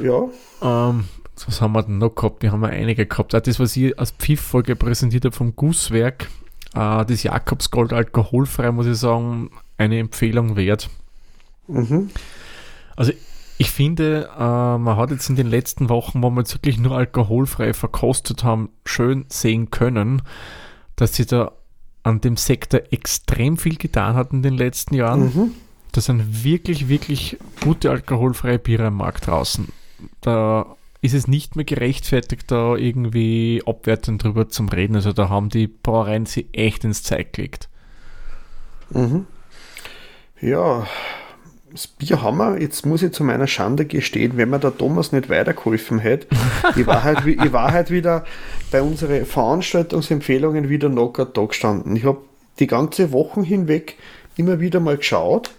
Ja. 0.00 0.28
Ähm, 0.62 1.04
was 1.46 1.60
haben 1.60 1.72
wir 1.72 1.82
denn 1.82 1.98
noch 1.98 2.14
gehabt? 2.14 2.42
Die 2.42 2.50
haben 2.50 2.60
wir 2.60 2.70
einige 2.70 3.06
gehabt. 3.06 3.34
Auch 3.34 3.40
das, 3.40 3.58
was 3.58 3.76
ich 3.76 3.98
als 3.98 4.12
Pfiff-Folge 4.12 4.76
präsentiert 4.76 5.24
habe 5.24 5.34
vom 5.34 5.56
Gusswerk, 5.56 6.28
äh, 6.74 7.04
das 7.04 7.22
Jakobsgold 7.22 7.92
alkoholfrei, 7.92 8.70
muss 8.70 8.86
ich 8.86 8.96
sagen, 8.96 9.50
eine 9.76 9.98
Empfehlung 9.98 10.56
wert. 10.56 10.88
Mhm. 11.66 12.10
Also 12.96 13.12
ich 13.58 13.70
finde, 13.70 14.30
äh, 14.36 14.78
man 14.78 14.96
hat 14.96 15.10
jetzt 15.10 15.28
in 15.28 15.36
den 15.36 15.48
letzten 15.48 15.88
Wochen, 15.88 16.22
wo 16.22 16.30
wir 16.30 16.40
jetzt 16.40 16.54
wirklich 16.54 16.78
nur 16.78 16.96
alkoholfrei 16.96 17.72
verkostet 17.72 18.44
haben, 18.44 18.70
schön 18.84 19.26
sehen 19.28 19.70
können, 19.70 20.22
dass 20.96 21.14
sie 21.14 21.26
da 21.26 21.52
an 22.04 22.20
dem 22.20 22.36
Sektor 22.36 22.80
extrem 22.90 23.56
viel 23.56 23.76
getan 23.76 24.14
hat 24.14 24.32
in 24.32 24.42
den 24.42 24.54
letzten 24.54 24.94
Jahren. 24.94 25.24
Mhm. 25.24 25.50
Da 25.90 26.00
sind 26.00 26.44
wirklich, 26.44 26.88
wirklich 26.88 27.38
gute 27.60 27.90
alkoholfreie 27.90 28.58
Biere 28.58 28.86
am 28.86 28.96
Markt 28.96 29.26
draußen. 29.26 29.68
Da 30.20 30.76
ist 31.00 31.14
es 31.14 31.28
nicht 31.28 31.56
mehr 31.56 31.64
gerechtfertigt, 31.64 32.50
da 32.50 32.76
irgendwie 32.76 33.62
abwertend 33.66 34.22
drüber 34.22 34.48
zu 34.48 34.64
reden. 34.64 34.96
Also 34.96 35.12
da 35.12 35.28
haben 35.28 35.48
die 35.48 35.66
Brauereien 35.66 36.26
sie 36.26 36.46
echt 36.52 36.84
ins 36.84 37.02
Zeug 37.02 37.32
gelegt. 37.32 37.68
Mhm. 38.90 39.26
Ja, 40.40 40.86
das 41.74 41.88
Bier 41.88 42.22
haben 42.22 42.38
wir, 42.38 42.60
jetzt 42.60 42.86
muss 42.86 43.02
ich 43.02 43.10
zu 43.10 43.24
meiner 43.24 43.48
Schande 43.48 43.84
gestehen, 43.84 44.36
wenn 44.36 44.48
mir 44.48 44.60
der 44.60 44.78
Thomas 44.78 45.10
nicht 45.10 45.28
weitergeholfen 45.28 45.98
hätte, 45.98 46.28
ich 46.76 46.86
war 46.86 47.02
halt, 47.02 47.26
ich 47.26 47.52
war 47.52 47.72
halt 47.72 47.90
wieder 47.90 48.24
bei 48.70 48.80
unseren 48.80 49.26
Veranstaltungsempfehlungen 49.26 50.68
wieder 50.68 50.88
knocker 50.88 51.26
da 51.26 51.44
gestanden. 51.44 51.96
Ich 51.96 52.04
habe 52.04 52.18
die 52.60 52.68
ganze 52.68 53.10
Woche 53.10 53.42
hinweg 53.42 53.96
immer 54.36 54.60
wieder 54.60 54.78
mal 54.78 54.96
geschaut, 54.96 55.50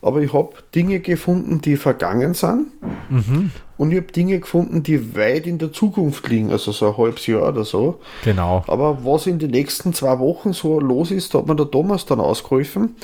aber 0.00 0.22
ich 0.22 0.32
habe 0.32 0.54
Dinge 0.74 1.00
gefunden, 1.00 1.60
die 1.60 1.76
vergangen 1.76 2.32
sind. 2.32 2.68
Mhm. 3.10 3.50
Und 3.82 3.90
ich 3.90 3.96
habe 3.96 4.12
Dinge 4.12 4.38
gefunden, 4.38 4.84
die 4.84 5.16
weit 5.16 5.44
in 5.44 5.58
der 5.58 5.72
Zukunft 5.72 6.28
liegen, 6.28 6.52
also 6.52 6.70
so 6.70 6.92
ein 6.92 6.96
halbes 6.96 7.26
Jahr 7.26 7.48
oder 7.48 7.64
so. 7.64 7.98
Genau. 8.22 8.62
Aber 8.68 9.04
was 9.04 9.26
in 9.26 9.40
den 9.40 9.50
nächsten 9.50 9.92
zwei 9.92 10.20
Wochen 10.20 10.52
so 10.52 10.78
los 10.78 11.10
ist, 11.10 11.34
da 11.34 11.40
hat 11.40 11.48
mir 11.48 11.56
der 11.56 11.68
Thomas 11.68 12.06
dann 12.06 12.20
ausgeholfen. 12.20 12.94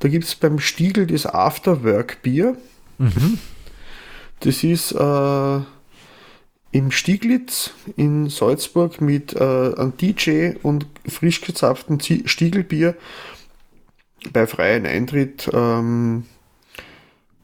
Da 0.00 0.08
gibt 0.08 0.24
es 0.24 0.34
beim 0.34 0.58
Stiegel 0.58 1.06
das 1.06 1.24
Afterwork-Bier. 1.24 2.58
Mhm. 2.98 3.38
Das 4.40 4.62
ist 4.64 4.92
äh, 4.92 5.60
im 6.72 6.90
Stieglitz 6.90 7.70
in 7.96 8.28
Salzburg 8.28 9.00
mit 9.00 9.34
äh, 9.34 9.38
einem 9.38 9.96
DJ 9.96 10.56
und 10.62 10.84
frisch 11.06 11.40
gezapften 11.40 12.00
Stiegelbier 12.00 12.96
bei 14.34 14.46
freiem 14.46 14.84
Eintritt. 14.84 15.48
Ähm, 15.54 16.24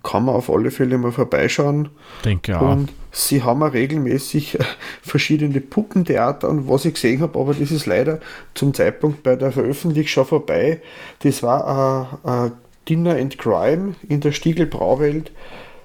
kann 0.05 0.27
man 0.27 0.37
auf 0.37 0.51
alle 0.51 0.71
Fälle 0.71 0.97
mal 0.99 1.11
vorbeischauen. 1.11 1.89
Denke 2.25 2.61
auch. 2.61 2.71
Und 2.71 2.93
sie 3.11 3.43
haben 3.43 3.63
auch 3.63 3.73
regelmäßig 3.73 4.59
verschiedene 5.03 5.61
Puppentheater 5.61 6.49
und 6.49 6.69
was 6.69 6.85
ich 6.85 6.95
gesehen 6.95 7.21
habe, 7.21 7.39
aber 7.39 7.55
das 7.55 7.73
ist 7.73 7.87
leider 7.87 8.21
zum 8.55 8.73
Zeitpunkt 8.75 9.25
bei 9.25 9.35
der 9.35 9.51
Veröffentlichung 9.51 10.09
schon 10.09 10.27
vorbei. 10.27 10.81
Das 11.21 11.43
war 11.43 12.21
ein, 12.25 12.31
ein 12.31 12.53
Dinner 12.89 13.17
and 13.17 13.39
Crime 13.39 13.95
in 14.09 14.21
der 14.21 14.33
Stiegel 14.33 14.67
Brauwelt. 14.67 15.33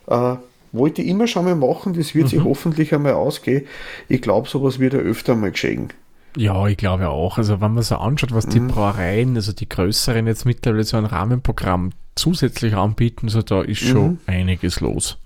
Äh, 0.07 0.35
wollte 0.71 1.01
ich 1.01 1.07
immer 1.07 1.25
schon 1.25 1.45
mal 1.45 1.55
machen, 1.55 1.93
das 1.93 2.13
wird 2.13 2.25
mhm. 2.25 2.29
sich 2.29 2.43
hoffentlich 2.43 2.93
einmal 2.93 3.13
ausgehen. 3.13 3.65
Ich 4.07 4.21
glaube, 4.21 4.47
sowas 4.47 4.77
wird 4.77 4.93
ja 4.93 4.99
öfter 4.99 5.35
mal 5.35 5.51
geschehen. 5.51 5.89
Ja, 6.37 6.67
ich 6.67 6.77
glaube 6.77 7.09
auch. 7.09 7.37
Also 7.37 7.61
wenn 7.61 7.73
man 7.73 7.83
so 7.83 7.95
anschaut, 7.95 8.33
was 8.33 8.47
die 8.47 8.59
mhm. 8.59 8.69
Brauereien, 8.69 9.35
also 9.35 9.51
die 9.51 9.67
größeren 9.67 10.27
jetzt 10.27 10.45
mittlerweile 10.45 10.83
so 10.83 10.97
ein 10.97 11.05
Rahmenprogramm 11.05 11.91
zusätzlich 12.15 12.75
anbieten, 12.75 13.29
so 13.29 13.41
da 13.41 13.61
ist 13.61 13.79
schon 13.79 14.11
mhm. 14.11 14.19
einiges 14.27 14.79
los. 14.79 15.17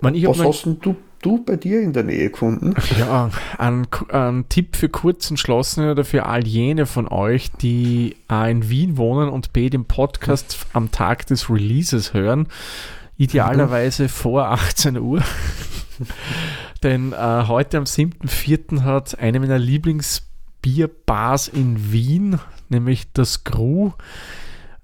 Man, 0.00 0.14
was 0.24 0.40
hast 0.40 0.66
du, 0.80 0.96
du 1.22 1.44
bei 1.44 1.56
dir 1.56 1.80
in 1.80 1.92
der 1.92 2.04
Nähe 2.04 2.30
gefunden? 2.30 2.74
Ja, 2.98 3.30
ein, 3.58 3.86
ein 4.10 4.48
Tipp 4.48 4.76
für 4.76 4.88
kurzentschlossene 4.88 5.92
oder 5.92 6.04
für 6.04 6.26
all 6.26 6.46
jene 6.46 6.86
von 6.86 7.06
euch, 7.08 7.50
die 7.52 8.16
A 8.26 8.48
in 8.48 8.68
Wien 8.68 8.96
wohnen 8.96 9.28
und 9.28 9.52
B 9.52 9.70
den 9.70 9.84
Podcast 9.84 10.66
am 10.72 10.90
Tag 10.90 11.26
des 11.26 11.48
Releases 11.48 12.12
hören. 12.12 12.48
Idealerweise 13.16 14.04
mhm. 14.04 14.08
vor 14.08 14.46
18 14.50 14.98
Uhr. 14.98 15.22
Denn 16.82 17.12
äh, 17.12 17.44
heute 17.46 17.78
am 17.78 17.84
7.4. 17.84 18.82
hat 18.82 19.18
eine 19.18 19.40
meiner 19.40 19.58
Lieblingsbierbars 19.58 21.48
in 21.48 21.92
Wien, 21.92 22.38
nämlich 22.68 23.12
das 23.12 23.44
Gru, 23.44 23.92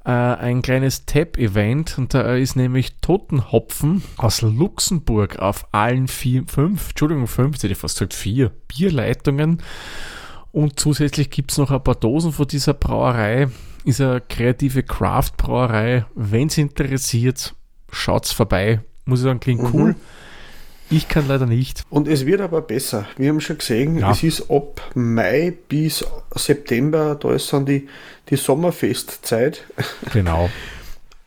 äh, 0.04 0.11
ein 0.11 0.62
kleines 0.62 1.07
Tab-Event 1.07 1.96
und 1.98 2.12
da 2.12 2.35
ist 2.35 2.57
nämlich 2.57 2.96
Totenhopfen 3.00 4.02
aus 4.16 4.42
Luxemburg 4.42 5.38
auf 5.38 5.66
allen 5.72 6.09
vier, 6.09 6.44
fünf, 6.46 6.90
Entschuldigung, 6.90 7.26
fünf, 7.26 7.57
hätte 7.57 7.68
ich 7.68 7.78
fast 7.78 7.96
gesagt 7.96 8.14
vier 8.14 8.50
Bierleitungen. 8.68 9.62
Und 10.52 10.78
zusätzlich 10.78 11.30
gibt 11.30 11.50
es 11.50 11.59
noch 11.59 11.70
ein 11.70 11.83
paar 11.83 11.96
Dosen 11.96 12.33
von 12.33 12.46
dieser 12.46 12.74
Brauerei. 12.74 13.48
Ist 13.85 14.00
eine 14.00 14.20
kreative 14.20 14.83
Craft-Brauerei. 14.85 16.07
Wenn 16.14 16.46
es 16.46 16.59
interessiert, 16.59 17.54
schaut's 17.90 18.30
vorbei. 18.30 18.80
Muss 19.04 19.20
ich 19.20 19.24
sagen, 19.24 19.40
klingt 19.40 19.62
mhm. 19.62 19.74
cool. 19.74 19.96
Ich 20.90 21.09
kann 21.09 21.27
leider 21.29 21.47
nicht. 21.47 21.83
Und 21.90 22.09
es 22.09 22.27
wird 22.27 22.40
aber 22.40 22.61
besser. 22.61 23.07
Wir 23.16 23.31
haben 23.31 23.40
schon 23.40 23.59
gesehen, 23.59 23.99
ja. 23.99 24.11
es 24.12 24.23
ist 24.23 24.51
ab 24.51 24.81
Mai 24.94 25.53
bis 25.68 26.05
September, 26.35 27.14
da 27.14 27.33
ist 27.33 27.53
dann 27.53 27.66
die, 27.66 27.88
die 28.29 28.37
Sommerfestzeit. 28.37 29.64
Genau. 30.12 30.51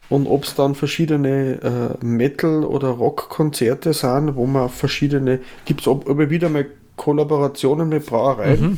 Und 0.10 0.26
ob 0.28 0.46
es 0.46 0.56
dann 0.56 0.74
verschiedene 0.74 1.98
äh, 2.02 2.06
Metal- 2.06 2.63
oder 2.63 2.89
Rockkonzerte 2.89 3.93
sind, 3.93 4.36
wo 4.36 4.46
man 4.46 4.70
verschiedene, 4.70 5.39
gibt 5.65 5.82
es 5.82 5.88
aber 5.88 6.30
wieder 6.30 6.50
mal 6.50 6.65
Kollaborationen 6.96 7.89
mit 7.89 8.06
Brauereien 8.06 8.62
mhm. 8.62 8.78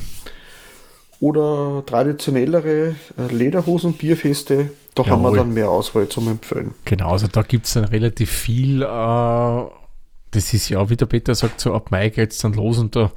oder 1.20 1.84
traditionellere 1.86 2.96
äh, 3.18 3.32
Lederhosen-Bierfeste, 3.32 4.72
da 4.96 5.04
Jawohl. 5.04 5.12
haben 5.12 5.22
wir 5.22 5.38
dann 5.38 5.54
mehr 5.54 5.70
Auswahl 5.70 6.10
zum 6.10 6.28
Empfehlen. 6.30 6.74
Genau, 6.86 7.12
also 7.12 7.28
da 7.28 7.44
gibt 7.44 7.68
es 7.68 7.74
dann 7.74 7.86
relativ 7.86 8.32
viel 8.32 8.82
äh, 8.82 8.86
das 10.32 10.54
ist 10.54 10.70
ja, 10.70 10.90
wie 10.90 10.98
der 10.98 11.06
Peter 11.06 11.36
sagt, 11.36 11.60
so 11.60 11.74
ab 11.74 11.92
Mai 11.92 12.10
geht 12.10 12.32
es 12.32 12.40
dann 12.40 12.54
los 12.54 12.78
und 12.78 12.96
da 12.96 13.12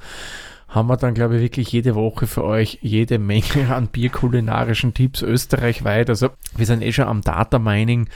haben 0.73 0.87
wir 0.87 0.97
dann, 0.97 1.13
glaube 1.13 1.35
ich, 1.35 1.41
wirklich 1.41 1.71
jede 1.71 1.93
Woche 1.93 2.25
für 2.25 2.43
euch 2.43 2.79
jede 2.81 3.19
Menge 3.19 3.69
an 3.69 3.87
bierkulinarischen 3.87 4.93
Tipps 4.93 5.21
österreichweit. 5.21 6.09
Also 6.09 6.29
wir 6.57 6.65
sind 6.65 6.81
eh 6.81 6.91
schon 6.91 7.05
am 7.05 7.21
Data 7.21 7.59
Mining, 7.59 8.09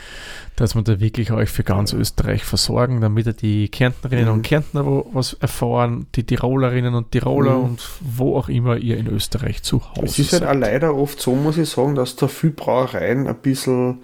dass 0.56 0.74
wir 0.74 0.82
da 0.82 1.00
wirklich 1.00 1.32
euch 1.32 1.50
für 1.50 1.64
ganz 1.64 1.94
Österreich 1.94 2.44
versorgen, 2.44 3.00
damit 3.00 3.42
die 3.44 3.70
Kärntnerinnen 3.70 4.26
mhm. 4.26 4.32
und 4.32 4.42
Kärntner 4.42 4.86
was 5.14 5.34
erfahren, 5.34 6.08
die 6.16 6.24
Tirolerinnen 6.24 6.96
und 6.96 7.12
Tiroler 7.12 7.58
mhm. 7.58 7.64
und 7.64 7.90
wo 8.00 8.36
auch 8.36 8.50
immer 8.50 8.78
ihr 8.78 8.98
in 8.98 9.08
Österreich 9.08 9.62
zu 9.62 9.82
Hause 9.92 10.02
seid. 10.02 10.10
Es 10.10 10.20
ist 10.20 10.34
halt 10.34 10.44
auch 10.44 10.60
leider 10.60 10.96
oft 10.96 11.22
so, 11.22 11.36
muss 11.36 11.60
ich 11.60 11.70
sagen, 11.70 11.94
dass 11.94 12.16
da 12.16 12.28
viel 12.28 12.52
Brauereien 12.52 13.28
ein 13.28 13.36
bisschen 13.36 14.00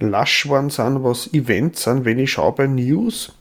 lasch 0.00 0.48
waren 0.48 0.70
sind, 0.70 1.04
was 1.04 1.32
Events 1.32 1.84
sind. 1.84 2.04
Wenn 2.04 2.18
ich 2.18 2.32
schaue 2.32 2.52
bei 2.52 2.66
News, 2.66 3.32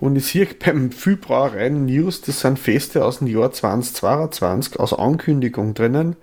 Und 0.00 0.16
ich 0.16 0.26
sehe 0.26 0.46
beim 0.46 0.92
Vielbrauereien 0.92 1.86
News, 1.86 2.20
das 2.20 2.40
sind 2.40 2.58
Feste 2.58 3.04
aus 3.04 3.18
dem 3.18 3.26
Jahr 3.26 3.50
2022, 3.50 4.78
aus 4.78 4.92
Ankündigung 4.92 5.74
drinnen. 5.74 6.16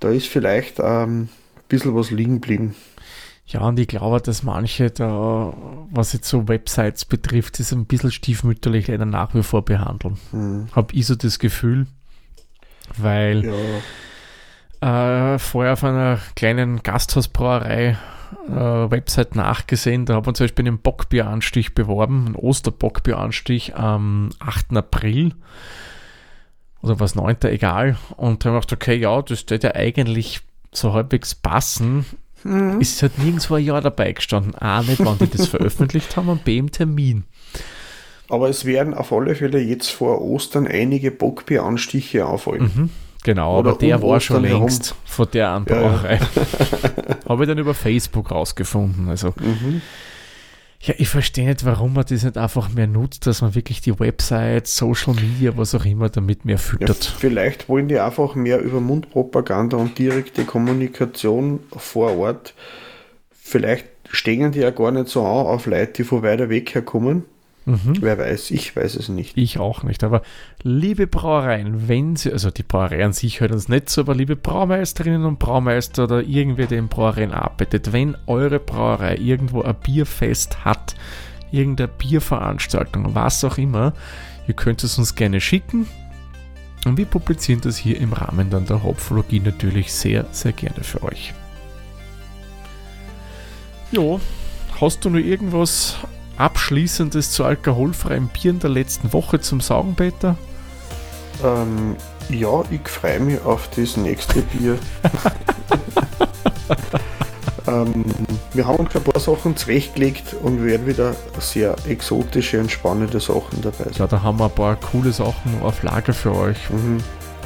Da 0.00 0.10
ist 0.10 0.28
vielleicht 0.28 0.78
ähm, 0.78 1.22
ein 1.22 1.28
bisschen 1.68 1.94
was 1.94 2.10
liegen 2.10 2.40
geblieben. 2.40 2.74
Ja, 3.46 3.60
und 3.62 3.78
ich 3.78 3.88
glaube, 3.88 4.20
dass 4.20 4.42
manche 4.42 4.90
da, 4.90 5.52
was 5.90 6.12
jetzt 6.12 6.28
so 6.28 6.48
Websites 6.48 7.04
betrifft, 7.04 7.58
das 7.58 7.72
ein 7.72 7.86
bisschen 7.86 8.12
stiefmütterlich 8.12 8.86
leider 8.88 9.04
nach 9.04 9.34
wie 9.34 9.42
vor 9.42 9.64
behandeln. 9.64 10.18
Hm. 10.30 10.68
Habe 10.72 10.94
ich 10.94 11.06
so 11.06 11.16
das 11.16 11.38
Gefühl, 11.38 11.86
weil 12.96 13.52
ja. 14.80 15.34
äh, 15.34 15.38
vorher 15.38 15.74
auf 15.74 15.84
einer 15.84 16.20
kleinen 16.34 16.82
Gasthausbrauerei 16.82 17.98
äh, 18.48 18.90
Website 18.90 19.36
nachgesehen, 19.36 20.06
da 20.06 20.14
haben 20.14 20.26
wir 20.26 20.34
zum 20.34 20.44
Beispiel 20.44 20.66
einen 20.66 20.78
Bockbieranstich 20.78 21.74
beworben, 21.74 22.26
einen 22.26 22.36
Osterbockbieranstich 22.36 23.76
am 23.76 24.30
8. 24.40 24.76
April 24.76 25.34
oder 26.82 27.00
was 27.00 27.14
9. 27.14 27.36
egal. 27.44 27.96
Und 28.16 28.44
da 28.44 28.48
haben 28.48 28.56
wir 28.56 28.60
gedacht, 28.60 28.72
okay, 28.72 28.96
ja, 28.96 29.22
das 29.22 29.44
sollte 29.48 29.68
ja 29.68 29.74
eigentlich 29.74 30.40
so 30.72 30.92
halbwegs 30.92 31.34
passen. 31.34 32.04
Mhm. 32.44 32.80
Ist 32.80 33.02
halt 33.02 33.18
nirgendwo 33.18 33.54
ein 33.54 33.64
Jahr 33.64 33.80
dabei 33.80 34.12
gestanden. 34.12 34.54
A, 34.56 34.82
nicht 34.82 35.04
wann 35.04 35.18
die 35.18 35.30
das 35.30 35.46
veröffentlicht 35.48 36.16
haben 36.16 36.28
und 36.28 36.44
B, 36.44 36.58
im 36.58 36.72
Termin. 36.72 37.24
Aber 38.28 38.48
es 38.48 38.64
werden 38.64 38.94
auf 38.94 39.12
alle 39.12 39.34
Fälle 39.34 39.60
jetzt 39.60 39.90
vor 39.90 40.22
Ostern 40.22 40.66
einige 40.66 41.10
Bockbieranstiche 41.10 42.26
auffallen. 42.26 42.70
Mhm. 42.74 42.90
Genau, 43.22 43.60
Oder 43.60 43.70
aber 43.70 43.78
der 43.78 44.02
um 44.02 44.10
war 44.10 44.20
schon 44.20 44.42
längst 44.42 44.86
herum. 44.86 44.98
von 45.04 45.28
der 45.32 45.50
Anbrauerei. 45.50 46.16
Ja. 46.16 47.16
Habe 47.28 47.44
ich 47.44 47.48
dann 47.48 47.58
über 47.58 47.74
Facebook 47.74 48.30
rausgefunden. 48.32 49.08
Also, 49.08 49.28
mhm. 49.38 49.80
ja, 50.80 50.94
ich 50.98 51.08
verstehe 51.08 51.46
nicht, 51.46 51.64
warum 51.64 51.92
man 51.92 52.04
das 52.08 52.24
nicht 52.24 52.36
einfach 52.36 52.70
mehr 52.70 52.88
nutzt, 52.88 53.26
dass 53.26 53.40
man 53.40 53.54
wirklich 53.54 53.80
die 53.80 53.98
Website, 53.98 54.66
Social 54.66 55.14
Media, 55.14 55.56
was 55.56 55.74
auch 55.74 55.84
immer 55.84 56.08
damit 56.08 56.44
mehr 56.44 56.58
füttert. 56.58 57.04
Ja, 57.04 57.10
vielleicht 57.16 57.68
wollen 57.68 57.86
die 57.86 57.98
einfach 57.98 58.34
mehr 58.34 58.60
über 58.60 58.80
Mundpropaganda 58.80 59.76
und 59.76 59.96
direkte 59.98 60.44
Kommunikation 60.44 61.60
vor 61.76 62.16
Ort. 62.18 62.54
Vielleicht 63.30 63.86
stehen 64.10 64.50
die 64.50 64.60
ja 64.60 64.70
gar 64.70 64.90
nicht 64.90 65.08
so 65.08 65.20
an 65.24 65.46
auf 65.46 65.66
Leute, 65.66 65.92
die 65.92 66.04
von 66.04 66.22
weiter 66.22 66.48
weg 66.48 66.74
herkommen 66.74 67.24
Mhm. 67.64 67.98
Wer 68.00 68.18
weiß, 68.18 68.50
ich 68.50 68.74
weiß 68.74 68.96
es 68.96 69.08
nicht. 69.08 69.36
Ich 69.36 69.58
auch 69.58 69.84
nicht. 69.84 70.02
Aber 70.02 70.22
liebe 70.62 71.06
Brauereien, 71.06 71.88
wenn 71.88 72.16
Sie, 72.16 72.32
also 72.32 72.50
die 72.50 72.64
Brauerei 72.64 73.04
an 73.04 73.12
sich 73.12 73.40
hört 73.40 73.52
uns 73.52 73.68
nicht 73.68 73.88
so, 73.88 74.00
aber 74.00 74.14
liebe 74.14 74.34
Braumeisterinnen 74.34 75.24
und 75.24 75.38
Braumeister 75.38 76.04
oder 76.04 76.22
irgendwer, 76.22 76.66
der 76.66 76.78
in 76.78 76.88
Brauereien 76.88 77.32
arbeitet, 77.32 77.92
wenn 77.92 78.16
eure 78.26 78.58
Brauerei 78.58 79.16
irgendwo 79.16 79.62
ein 79.62 79.76
Bierfest 79.76 80.64
hat, 80.64 80.96
irgendeine 81.52 81.88
Bierveranstaltung, 81.88 83.14
was 83.14 83.44
auch 83.44 83.58
immer, 83.58 83.92
ihr 84.48 84.54
könnt 84.54 84.82
es 84.82 84.98
uns 84.98 85.14
gerne 85.14 85.40
schicken. 85.40 85.86
Und 86.84 86.96
wir 86.96 87.06
publizieren 87.06 87.60
das 87.60 87.76
hier 87.76 88.00
im 88.00 88.12
Rahmen 88.12 88.50
dann 88.50 88.66
der 88.66 88.82
Hopfologie 88.82 89.38
natürlich 89.38 89.92
sehr, 89.92 90.26
sehr 90.32 90.50
gerne 90.50 90.82
für 90.82 91.04
euch. 91.04 91.32
Jo, 93.92 94.20
hast 94.80 95.04
du 95.04 95.10
noch 95.10 95.18
irgendwas 95.18 95.96
Abschließendes 96.42 97.30
zu 97.30 97.44
alkoholfreiem 97.44 98.26
Bier 98.26 98.50
in 98.50 98.58
der 98.58 98.70
letzten 98.70 99.12
Woche 99.12 99.40
zum 99.40 99.60
Sagen, 99.60 99.94
Peter? 99.94 100.36
Ähm, 101.44 101.94
ja, 102.30 102.64
ich 102.68 102.88
freue 102.88 103.20
mich 103.20 103.40
auf 103.42 103.70
das 103.76 103.96
nächste 103.96 104.42
Bier. 104.42 104.76
ähm, 107.68 108.04
wir 108.54 108.66
haben 108.66 108.78
uns 108.78 108.96
ein 108.96 109.04
paar 109.04 109.20
Sachen 109.20 109.56
zurechtgelegt 109.56 110.34
und 110.34 110.64
werden 110.64 110.84
wieder 110.84 111.14
sehr 111.38 111.76
exotische 111.86 112.58
und 112.58 112.72
spannende 112.72 113.20
Sachen 113.20 113.62
dabei 113.62 113.84
sein. 113.84 113.92
Ja, 113.94 114.08
da 114.08 114.22
haben 114.22 114.40
wir 114.40 114.46
ein 114.46 114.50
paar 114.50 114.74
coole 114.74 115.12
Sachen 115.12 115.62
auf 115.62 115.84
Lager 115.84 116.12
für 116.12 116.34
euch. 116.34 116.58
Mhm. 116.70 116.98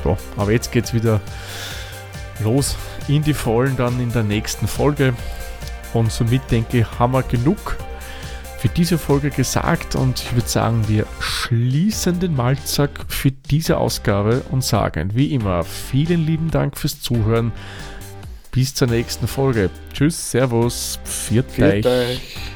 Ja, 0.07 0.17
aber 0.39 0.53
jetzt 0.53 0.73
geht 0.73 0.87
es 0.87 0.95
wieder 0.95 1.21
los 2.41 2.77
in 3.09 3.23
die 3.23 3.35
Vollen 3.35 3.77
dann 3.77 4.01
in 4.01 4.11
der 4.11 4.23
nächsten 4.23 4.67
Folge. 4.67 5.13
Und 5.93 6.11
somit 6.11 6.51
denke 6.51 6.79
ich, 6.79 6.99
haben 6.99 7.13
wir 7.13 7.23
genug 7.23 7.77
für 8.59 8.69
diese 8.69 8.99
Folge 8.99 9.31
gesagt 9.31 9.95
und 9.97 10.21
ich 10.21 10.35
würde 10.35 10.49
sagen, 10.49 10.89
wir 10.89 11.07
schließen 11.21 12.21
den 12.21 12.35
Malzack 12.35 13.05
für 13.09 13.31
diese 13.31 13.77
Ausgabe 13.79 14.43
und 14.51 14.65
sagen 14.65 15.11
wie 15.15 15.33
immer 15.35 15.63
vielen 15.65 16.25
lieben 16.25 16.51
Dank 16.51 16.79
fürs 16.79 17.01
Zuhören. 17.01 17.53
Bis 18.51 18.75
zur 18.75 18.89
nächsten 18.89 19.29
Folge. 19.29 19.69
Tschüss, 19.93 20.31
Servus, 20.31 20.99
viert, 21.05 21.51
viert 21.51 21.85
euch. 21.85 22.56